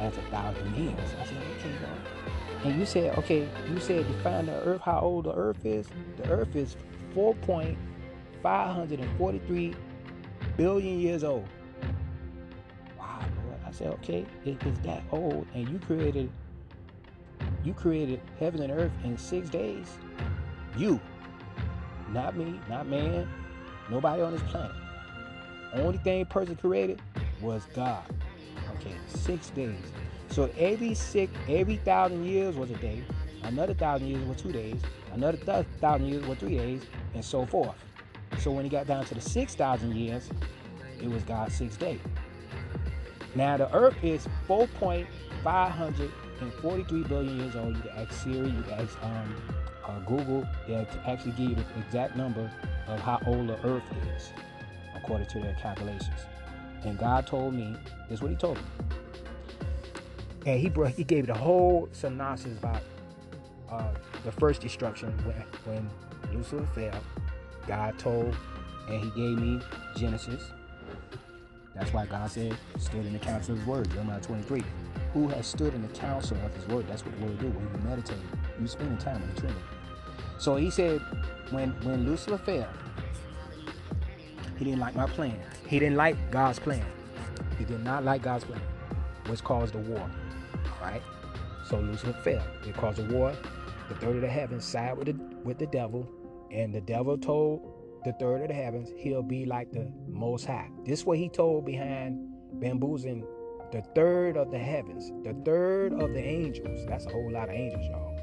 [0.00, 1.14] as a thousand years.
[1.20, 2.64] I said, okay, Lord.
[2.64, 5.86] And you said, okay, you said define the earth, how old the earth is.
[6.16, 6.76] The earth is
[8.44, 9.74] 4.543
[10.56, 11.48] billion years old.
[12.98, 13.60] Wow, Lord.
[13.66, 16.30] I said, okay, it is that old, and you created
[17.62, 19.96] you created heaven and earth in six days.
[20.76, 21.00] You,
[22.12, 23.26] not me, not man,
[23.90, 24.76] nobody on this planet.
[25.72, 27.00] Only thing person created
[27.40, 28.04] was God.
[28.76, 29.80] Okay, six days.
[30.28, 33.02] So every six, every thousand years was a day.
[33.44, 34.80] Another thousand years was two days.
[35.12, 36.82] Another th- thousand years was three days,
[37.14, 37.76] and so forth.
[38.38, 40.30] So when he got down to the six thousand years,
[41.00, 41.98] it was God's sixth day.
[43.34, 47.74] Now the Earth is 4.543 billion years old.
[47.76, 49.34] You can ask Siri, you can ask um,
[49.84, 50.46] uh, Google.
[50.68, 52.50] They'll actually give you the exact number
[52.86, 53.82] of how old the Earth
[54.16, 54.32] is,
[54.94, 56.20] according to their calculations.
[56.84, 57.74] And God told me,
[58.08, 58.64] this is what He told me.
[60.46, 62.82] And He brought, He gave the whole synopsis about
[63.70, 63.92] uh,
[64.24, 65.88] the first destruction when when
[66.32, 67.00] Lucifer fell.
[67.66, 68.36] God told
[68.88, 69.60] and he gave me
[69.96, 70.50] Genesis.
[71.74, 74.62] That's why God said, stood in the counsel of his word, Jeremiah 23.
[75.12, 76.86] Who has stood in the counsel of his word?
[76.88, 77.48] That's what the word do.
[77.48, 78.18] When you meditate,
[78.60, 79.60] you spend time in the Trinity.
[80.38, 81.00] So he said,
[81.50, 82.68] when when Lucifer fell,
[84.58, 85.38] he didn't like my plan.
[85.66, 86.84] He didn't like God's plan.
[87.58, 88.60] He did not like God's plan,
[89.26, 90.00] which caused a war.
[90.00, 91.02] All right.
[91.68, 92.42] So Lucifer fell.
[92.66, 93.32] It caused a war.
[93.88, 96.08] The third of the heavens side with the with the devil,
[96.54, 97.60] and the devil told
[98.04, 100.70] the third of the heavens he'll be like the Most High.
[100.84, 102.28] This what he told behind
[102.60, 103.26] bamboozling
[103.72, 106.86] the third of the heavens, the third of the angels.
[106.86, 108.16] That's a whole lot of angels, y'all.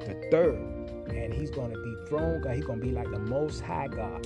[0.00, 0.60] The third,
[1.08, 2.54] and he's going to dethrone God.
[2.54, 4.24] He's going to be like the Most High God.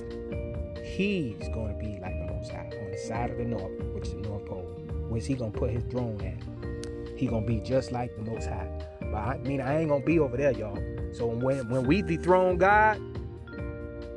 [0.83, 4.07] He's going to be like the Most High on the side of the north, which
[4.07, 4.69] is the North Pole.
[5.09, 7.17] Where's he going to put his throne at?
[7.17, 8.69] He going to be just like the Most High.
[8.99, 10.77] But I mean, I ain't going to be over there, y'all.
[11.15, 12.99] So when when we dethrone God,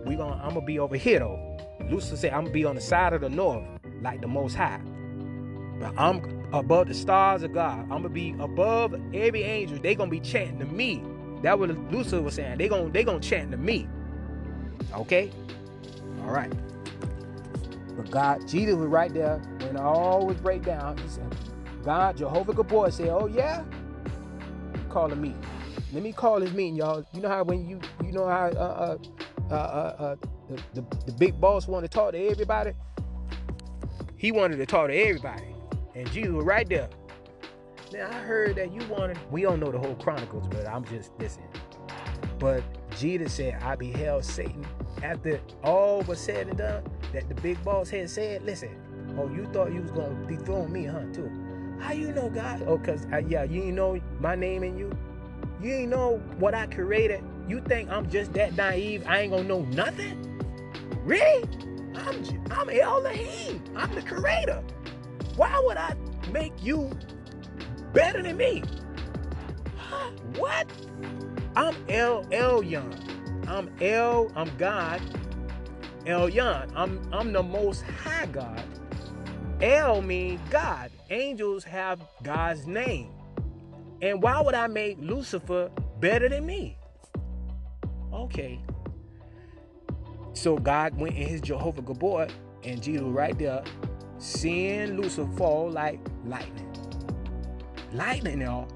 [0.05, 1.57] we gonna I'm gonna be over here though.
[1.89, 3.65] Lucifer said I'm gonna be on the side of the north,
[4.03, 4.81] like the Most High.
[5.79, 7.83] But I'm above the stars of God.
[7.83, 9.79] I'm gonna be above every angel.
[9.79, 11.01] They gonna be chanting to me.
[11.43, 12.59] That what Lucifer was saying.
[12.59, 13.89] They gonna they gonna chant to me.
[14.93, 15.31] Okay.
[16.23, 16.53] All right.
[17.97, 20.99] But God, Jesus was right there when all was break down.
[20.99, 21.33] He said,
[21.85, 23.63] God, Jehovah Gibbor said, Oh yeah,
[24.89, 25.45] call a meeting.
[25.93, 27.05] Let me call this meeting, y'all.
[27.15, 28.99] You know how when you you know how uh uh
[29.51, 30.17] uh, uh, uh
[30.51, 32.73] the, the, the big boss wanted to talk to everybody.
[34.17, 35.55] He wanted to talk to everybody,
[35.95, 36.91] and Jesus was right there.
[37.93, 39.19] Now I heard that you wanted.
[39.31, 41.49] We don't know the whole chronicles, but I'm just listening.
[42.39, 42.63] But
[42.99, 44.67] Jesus said, "I beheld Satan."
[45.03, 48.77] After all was said and done, that the big boss had said, "Listen,
[49.17, 51.05] oh, you thought you was gonna dethrone me, huh?
[51.15, 51.31] Too?
[51.81, 52.63] How you know God?
[52.67, 54.91] Oh, cause uh, yeah, you know my name and you.
[55.61, 57.23] You ain't know what I created.
[57.49, 59.05] You think I'm just that naive?
[59.07, 60.25] I ain't gonna know nothing?
[61.05, 61.45] Really?
[61.97, 63.63] I'm I'm Elohim.
[63.75, 64.63] I'm the creator.
[65.37, 65.95] Why would I
[66.31, 66.91] make you
[67.93, 68.63] better than me?
[69.77, 70.11] Huh?
[70.37, 70.71] What?
[71.57, 73.49] I'm El Elyon.
[73.49, 74.31] I'm El.
[74.37, 75.01] I'm God.
[76.05, 76.71] Elyon.
[76.77, 78.63] I'm I'm the Most High God.
[79.61, 80.91] El means God.
[81.11, 83.11] Angels have God's name.
[84.01, 86.77] And why would I make Lucifer better than me?
[88.13, 88.61] Okay.
[90.35, 92.31] So God went in his Jehovah Gibbor
[92.63, 93.65] and Jesus right there,
[94.19, 96.73] seeing Lucifer fall like lightning.
[97.93, 98.69] Lightning, y'all.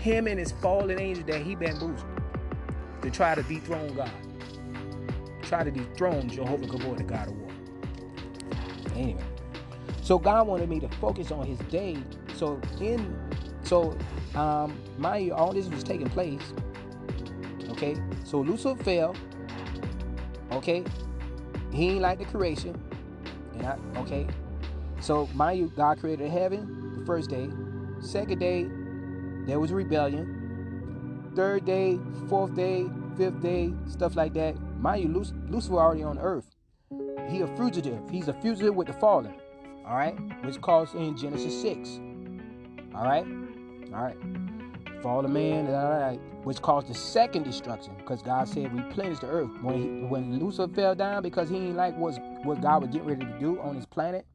[0.00, 2.04] Him and his fallen angel that he bamboozled
[3.02, 4.10] to try to dethrone God.
[5.42, 7.50] Try to dethrone Jehovah Gibbor, the God of war.
[8.94, 9.24] Anyway.
[10.02, 11.96] So God wanted me to focus on his day.
[12.36, 13.27] So in
[13.68, 13.96] so
[14.34, 16.52] um my all this was taking place.
[17.70, 19.14] Okay, so Lucifer fell.
[20.52, 20.82] Okay,
[21.72, 22.80] he ain't like the creation.
[23.54, 24.26] And I okay.
[25.00, 27.48] So mind you, God created heaven the first day.
[28.00, 28.68] Second day,
[29.46, 31.30] there was rebellion.
[31.36, 34.56] Third day, fourth day, fifth day, stuff like that.
[34.80, 36.56] Mind you, Lucifer already on earth.
[37.28, 38.00] He a fugitive.
[38.10, 39.34] He's a fugitive with the fallen.
[39.86, 42.00] All right, which calls in Genesis six.
[42.94, 43.26] All right,
[43.94, 44.16] all right.
[45.02, 49.50] Fallen man, all right, which caused the second destruction, because God said replenish the earth.
[49.62, 53.06] When he, when Lucifer fell down, because he didn't like what what God was getting
[53.06, 54.26] ready to do on his planet,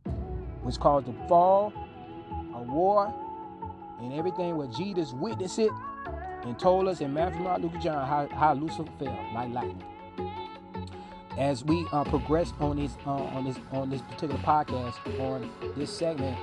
[0.61, 1.73] which caused the fall,
[2.55, 3.13] a war,
[3.99, 4.55] and everything.
[4.55, 5.71] Where Jesus witnessed it
[6.43, 9.83] and told us in Matthew, Mark, Luke, John how, how Lucifer fell like lightning.
[11.37, 15.91] As we uh, progress on this uh, on this on this particular podcast on this
[15.91, 16.37] segment,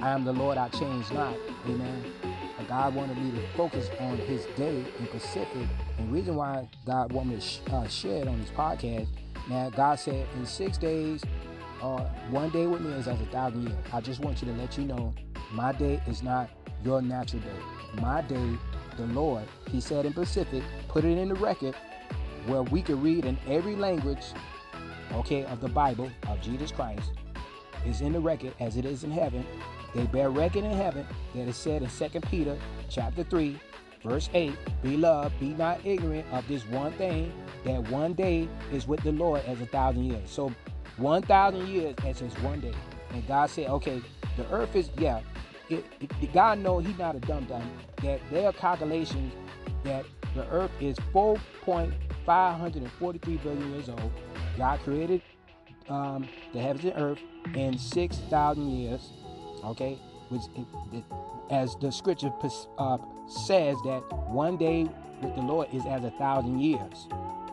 [0.00, 1.34] I am the Lord, I change not.
[1.66, 2.27] Amen.
[2.68, 7.30] God wanted me to focus on His day in Pacific, and reason why God wanted
[7.30, 9.08] me to sh- uh, share it on this podcast.
[9.48, 11.24] Now, God said in six days,
[11.80, 13.78] uh, one day with me is as a thousand years.
[13.92, 15.14] I just want you to let you know,
[15.50, 16.50] my day is not
[16.84, 18.02] your natural day.
[18.02, 18.58] My day,
[18.98, 21.74] the Lord, He said in Pacific, put it in the record
[22.46, 24.24] where we could read in every language,
[25.14, 27.12] okay, of the Bible of Jesus Christ
[27.86, 29.46] is in the record as it is in heaven
[29.94, 32.56] they bear record in heaven that is said in 2 Peter
[32.88, 33.58] chapter 3,
[34.04, 37.32] verse 8, Beloved, be not ignorant of this one thing,
[37.64, 40.30] that one day is with the Lord as a thousand years.
[40.30, 40.52] So
[40.98, 42.74] 1,000 years as his one day.
[43.10, 44.02] And God said, okay,
[44.36, 45.20] the earth is, yeah,
[45.68, 47.70] it, it, God know he's not a dumb dumb,
[48.02, 49.32] that there are calculations
[49.84, 54.12] that the earth is 4.543 billion years old.
[54.56, 55.22] God created
[55.88, 57.20] um, the heavens and earth
[57.54, 59.12] in 6,000 years
[59.64, 59.98] okay
[60.28, 60.66] which it,
[60.98, 61.04] it,
[61.50, 62.32] as the scripture
[62.78, 64.88] uh, says that one day
[65.22, 67.08] with the lord is as a thousand years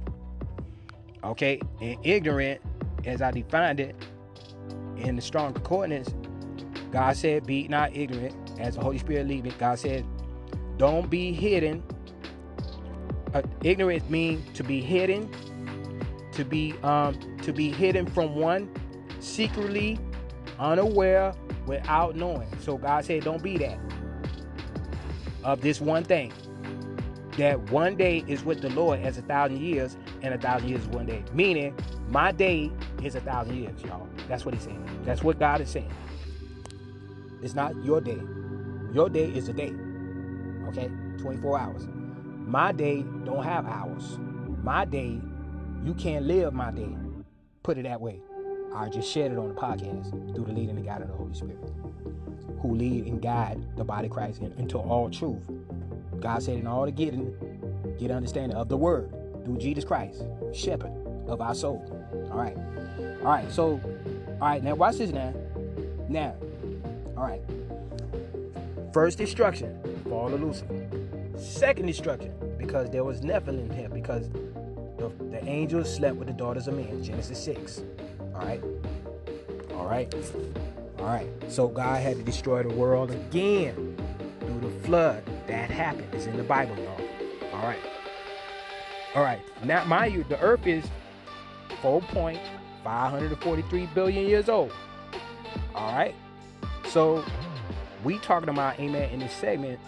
[1.24, 2.60] Okay, and ignorant,
[3.04, 3.96] as I defined it
[4.96, 6.14] in the strong concordance,
[6.92, 10.04] God said, "Be not ignorant." As the Holy Spirit lead me, God said,
[10.80, 11.82] don't be hidden.
[13.34, 15.30] Uh, ignorance means to be hidden,
[16.32, 18.74] to be um, to be hidden from one,
[19.20, 19.98] secretly,
[20.58, 21.34] unaware,
[21.66, 22.48] without knowing.
[22.60, 23.78] So God said, don't be that.
[25.44, 26.32] Of this one thing,
[27.40, 30.82] that one day is with the Lord as a thousand years, and a thousand years
[30.82, 31.24] is one day.
[31.32, 31.74] Meaning,
[32.08, 32.70] my day
[33.02, 34.08] is a thousand years, y'all.
[34.28, 35.02] That's what he's saying.
[35.04, 35.92] That's what God is saying.
[37.42, 38.20] It's not your day.
[38.92, 39.72] Your day is a day
[40.70, 40.90] okay?
[41.18, 41.88] 24 hours.
[42.46, 44.18] My day don't have hours.
[44.62, 45.20] My day,
[45.84, 46.96] you can't live my day.
[47.62, 48.20] Put it that way.
[48.74, 51.34] I just shared it on the podcast through the leading and guiding of the Holy
[51.34, 51.58] Spirit,
[52.60, 55.42] who lead and guide the body of Christ into all truth.
[56.20, 57.34] God said, in all the getting,
[57.98, 59.10] get understanding of the word
[59.44, 60.92] through Jesus Christ, shepherd
[61.26, 61.84] of our soul.
[62.30, 62.56] All right.
[63.22, 63.50] All right.
[63.50, 63.80] So,
[64.40, 64.62] all right.
[64.62, 65.32] Now, watch this now.
[66.08, 66.34] Now,
[67.16, 67.40] all right.
[68.92, 70.88] First instruction fall of Lucifer.
[71.38, 74.28] Second destruction, because there was Nephilim here, because
[74.98, 77.02] the, the angels slept with the daughters of men.
[77.02, 77.82] Genesis 6.
[78.34, 78.60] All right.
[79.74, 80.12] All right.
[80.98, 81.28] All right.
[81.48, 83.96] So God had to destroy the world again
[84.40, 85.22] through the flood.
[85.50, 86.06] That happened.
[86.12, 87.00] It's in the Bible, y'all.
[87.52, 87.80] All right.
[89.16, 89.40] All right.
[89.64, 90.84] Now, mind you, the earth is
[91.82, 94.70] 4.543 billion years old.
[95.74, 96.14] All right.
[96.86, 97.24] So
[98.04, 99.80] we talking about, amen, in this segment,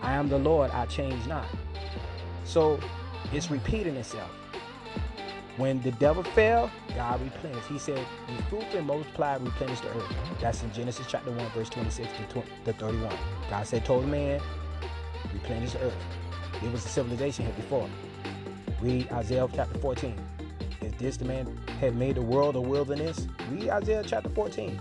[0.00, 1.48] I am the Lord, I change not.
[2.44, 2.78] So
[3.32, 4.30] it's repeating itself.
[5.58, 7.68] When the devil fell, God replenished.
[7.68, 10.14] He said, Be fruitful and multiply, replenish the earth.
[10.40, 12.42] That's in Genesis chapter 1, verse 26 to
[12.72, 13.14] 31.
[13.50, 14.40] God said, Told man,
[15.32, 15.96] replenish the earth.
[16.62, 17.88] It was a civilization here before.
[18.80, 20.18] Read Isaiah chapter 14.
[20.80, 23.28] Is this the man had made the world a wilderness?
[23.50, 24.80] Read Isaiah chapter 14.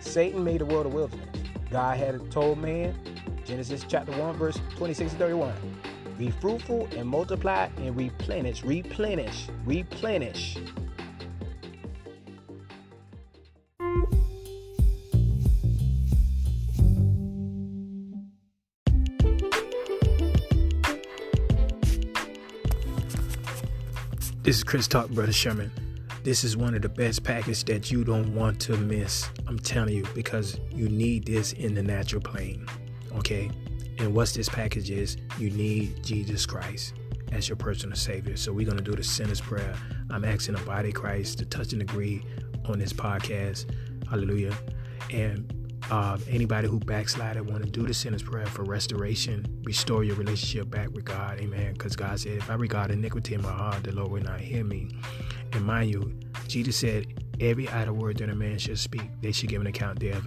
[0.00, 1.28] Satan made the world a wilderness.
[1.70, 2.94] God had told man,
[3.44, 5.54] Genesis chapter 1, verse 26 to 31.
[6.20, 10.58] Be fruitful and multiply and replenish, replenish, replenish.
[24.42, 25.72] This is Christian Talk, Brother Sherman.
[26.22, 29.26] This is one of the best packages that you don't want to miss.
[29.46, 32.66] I'm telling you, because you need this in the natural plane.
[33.14, 33.50] Okay?
[34.00, 36.94] And what's this package is you need Jesus Christ
[37.32, 38.36] as your personal savior.
[38.36, 39.74] So we're gonna do the sinner's prayer.
[40.10, 42.24] I'm asking the body Christ to touch and agree
[42.64, 43.66] on this podcast.
[44.08, 44.56] Hallelujah.
[45.12, 45.54] And
[45.90, 50.70] uh, anybody who backslided want to do the sinner's prayer for restoration, restore your relationship
[50.70, 51.38] back with God.
[51.40, 51.74] Amen.
[51.74, 54.64] Because God said, if I regard iniquity in my heart, the Lord will not hear
[54.64, 54.90] me.
[55.52, 59.48] And mind you, Jesus said, every idle word that a man should speak, they should
[59.48, 60.26] give an account thereof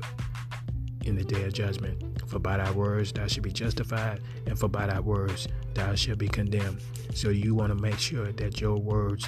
[1.05, 2.12] in the day of judgment.
[2.33, 6.17] For by thy words thou should be justified, and for by thy words thou shalt
[6.17, 6.81] be condemned.
[7.13, 9.27] So you want to make sure that your words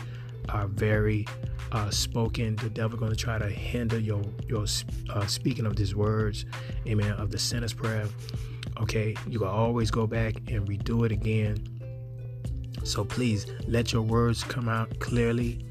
[0.50, 1.28] are very
[1.72, 2.56] uh, spoken.
[2.56, 4.66] The devil going to try to hinder your your
[5.12, 6.46] uh, speaking of these words,
[6.88, 8.08] amen, of the sinner's prayer.
[8.82, 11.64] Okay, you can always go back and redo it again.
[12.84, 15.64] So please let your words come out clearly.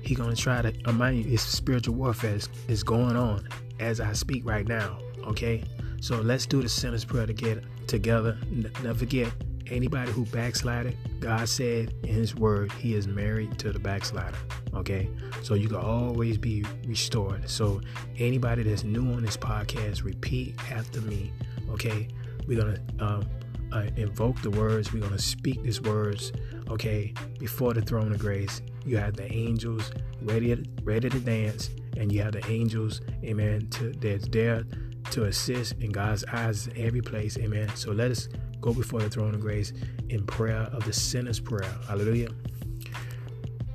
[0.00, 3.46] He gonna try to remind you, it's spiritual warfare is going on
[3.78, 5.00] as I speak right now.
[5.26, 5.62] Okay,
[6.00, 8.38] so let's do the sinner's prayer to get together.
[8.82, 9.32] Never forget,
[9.66, 14.36] anybody who backslided, God said in His Word, He is married to the backslider.
[14.74, 15.08] Okay,
[15.42, 17.48] so you can always be restored.
[17.48, 17.80] So
[18.18, 21.32] anybody that's new on this podcast, repeat after me.
[21.70, 22.08] Okay,
[22.46, 23.28] we're gonna um,
[23.72, 24.92] uh, invoke the words.
[24.92, 26.32] We're gonna speak these words.
[26.68, 29.90] Okay, before the throne of grace, you have the angels
[30.22, 34.64] ready, ready to dance, and you have the angels, Amen, to that's there
[35.12, 37.38] to assist in God's eyes every place.
[37.38, 37.68] Amen.
[37.74, 38.28] So let us
[38.60, 39.72] go before the throne of grace
[40.08, 41.70] in prayer of the sinner's prayer.
[41.86, 42.28] Hallelujah.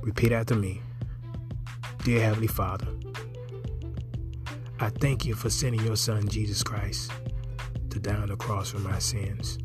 [0.02, 0.80] Repeat after me.
[2.04, 2.86] Dear Heavenly Father,
[4.78, 7.10] I thank you for sending your Son, Jesus Christ,
[7.90, 9.58] to die on the cross for my sins.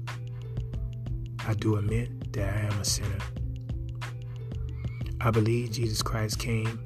[1.45, 3.20] I do admit that I am a sinner.
[5.20, 6.82] I believe Jesus Christ came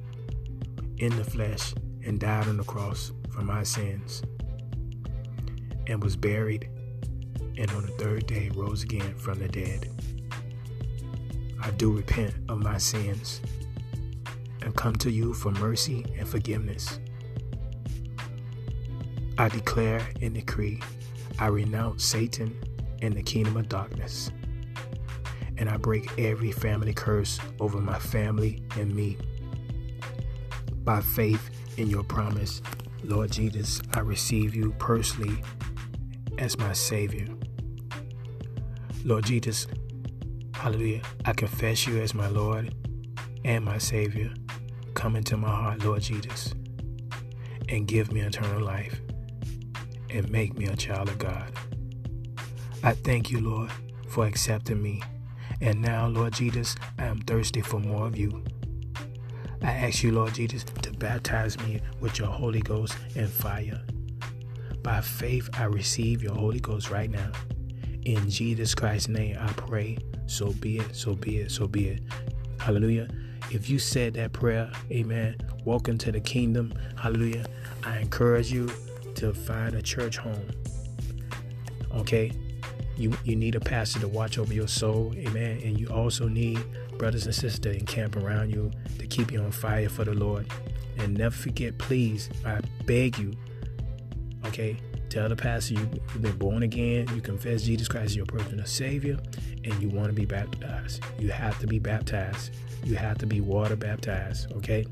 [0.98, 4.24] in the flesh and died on the cross for my sins
[5.88, 6.70] and was buried
[7.58, 9.90] and on the third day rose again from the dead.
[11.62, 13.42] I do repent of my sins
[14.62, 17.00] and come to you for mercy and forgiveness.
[19.38, 20.82] I declare and decree
[21.40, 22.56] I renounce Satan
[23.02, 24.32] and the kingdom of darkness.
[25.58, 29.18] And I break every family curse over my family and me.
[30.84, 32.62] By faith in your promise,
[33.04, 35.44] Lord Jesus, I receive you personally
[36.38, 37.28] as my Savior.
[39.06, 39.68] Lord Jesus,
[40.54, 42.74] hallelujah, I confess you as my Lord
[43.44, 44.34] and my Savior.
[44.94, 46.54] Come into my heart, Lord Jesus,
[47.70, 49.02] and give me eternal life
[50.10, 51.52] and make me a child of God.
[52.84, 53.72] I thank you, Lord,
[54.08, 55.02] for accepting me.
[55.62, 58.44] And now, Lord Jesus, I am thirsty for more of you.
[59.62, 63.82] I ask you, Lord Jesus, to baptize me with your Holy Ghost and fire.
[64.84, 67.32] By faith, I receive your Holy Ghost right now.
[68.04, 69.98] In Jesus Christ's name, I pray.
[70.26, 72.02] So be it, so be it, so be it.
[72.60, 73.08] Hallelujah.
[73.50, 76.74] If you said that prayer, amen, welcome to the kingdom.
[76.98, 77.46] Hallelujah.
[77.86, 78.70] I encourage you
[79.16, 80.52] to find a church home.
[81.96, 82.34] Okay?
[82.98, 85.62] You, you need a pastor to watch over your soul, amen.
[85.64, 86.62] And you also need
[86.98, 88.70] brothers and sisters to encamp around you
[89.00, 90.46] to keep you on fire for the Lord.
[90.98, 93.34] And never forget, please, I beg you,
[94.46, 94.78] Okay?
[95.10, 99.20] Tell the pastor you've been born again, you confess Jesus Christ as your personal Savior,
[99.64, 101.04] and you want to be baptized.
[101.20, 102.56] You have to be baptized.
[102.84, 104.86] You have to be water baptized, okay?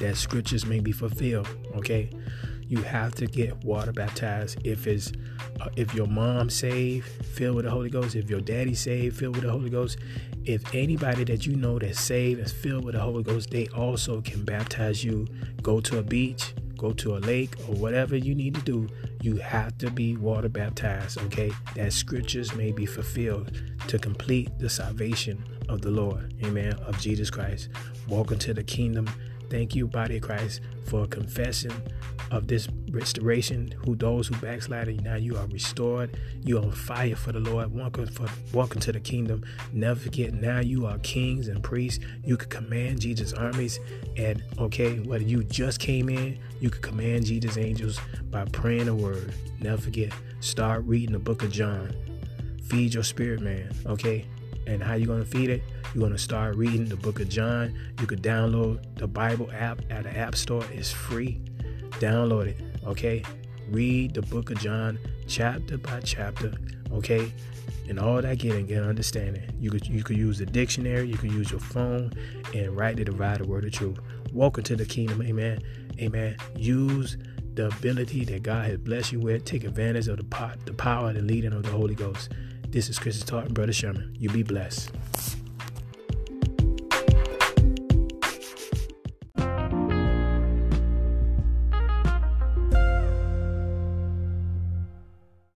[0.00, 2.10] That scriptures may be fulfilled, okay?
[2.68, 4.58] You have to get water baptized.
[4.66, 5.12] If it's
[5.60, 8.14] uh, if your mom saved, filled with the Holy Ghost.
[8.14, 9.98] If your daddy saved, filled with the Holy Ghost.
[10.44, 14.20] If anybody that you know that's saved is filled with the Holy Ghost, they also
[14.20, 15.26] can baptize you.
[15.62, 18.88] Go to a beach, go to a lake or whatever you need to do,
[19.20, 21.50] you have to be water baptized, okay?
[21.74, 27.28] That scriptures may be fulfilled to complete the salvation of the Lord, amen, of Jesus
[27.28, 27.68] Christ.
[28.08, 29.10] Welcome to the kingdom.
[29.50, 31.72] Thank you, body of Christ, for confessing
[32.30, 33.72] of this restoration.
[33.84, 36.18] Who those who backslided, now you are restored.
[36.42, 37.74] You are on fire for the Lord.
[37.74, 39.44] Welcome for welcome to the kingdom.
[39.72, 42.04] Never forget, now you are kings and priests.
[42.24, 43.80] You could command Jesus' armies.
[44.16, 48.00] And okay, whether you just came in, you could command Jesus' angels
[48.30, 49.34] by praying a word.
[49.60, 51.94] Never forget, start reading the book of John.
[52.64, 53.72] Feed your spirit, man.
[53.86, 54.26] Okay.
[54.66, 55.62] And how you gonna feed it?
[55.94, 57.74] You're gonna start reading the book of John.
[58.00, 60.62] You could download the Bible app at the App Store.
[60.70, 61.40] It's free.
[61.92, 63.22] Download it, okay?
[63.70, 66.52] Read the book of John chapter by chapter,
[66.92, 67.32] okay?
[67.88, 69.42] And all that getting get understanding.
[69.58, 72.12] You could you could use the dictionary, you could use your phone,
[72.54, 73.98] and rightly divide the word of truth.
[74.32, 75.60] Welcome to the kingdom, amen.
[76.00, 76.36] Amen.
[76.56, 77.16] Use
[77.54, 79.44] the ability that God has blessed you with.
[79.44, 82.30] Take advantage of the, pot, the power the leading of the Holy Ghost.
[82.68, 84.14] This is Christian Talk, Brother Sherman.
[84.18, 84.90] You be blessed.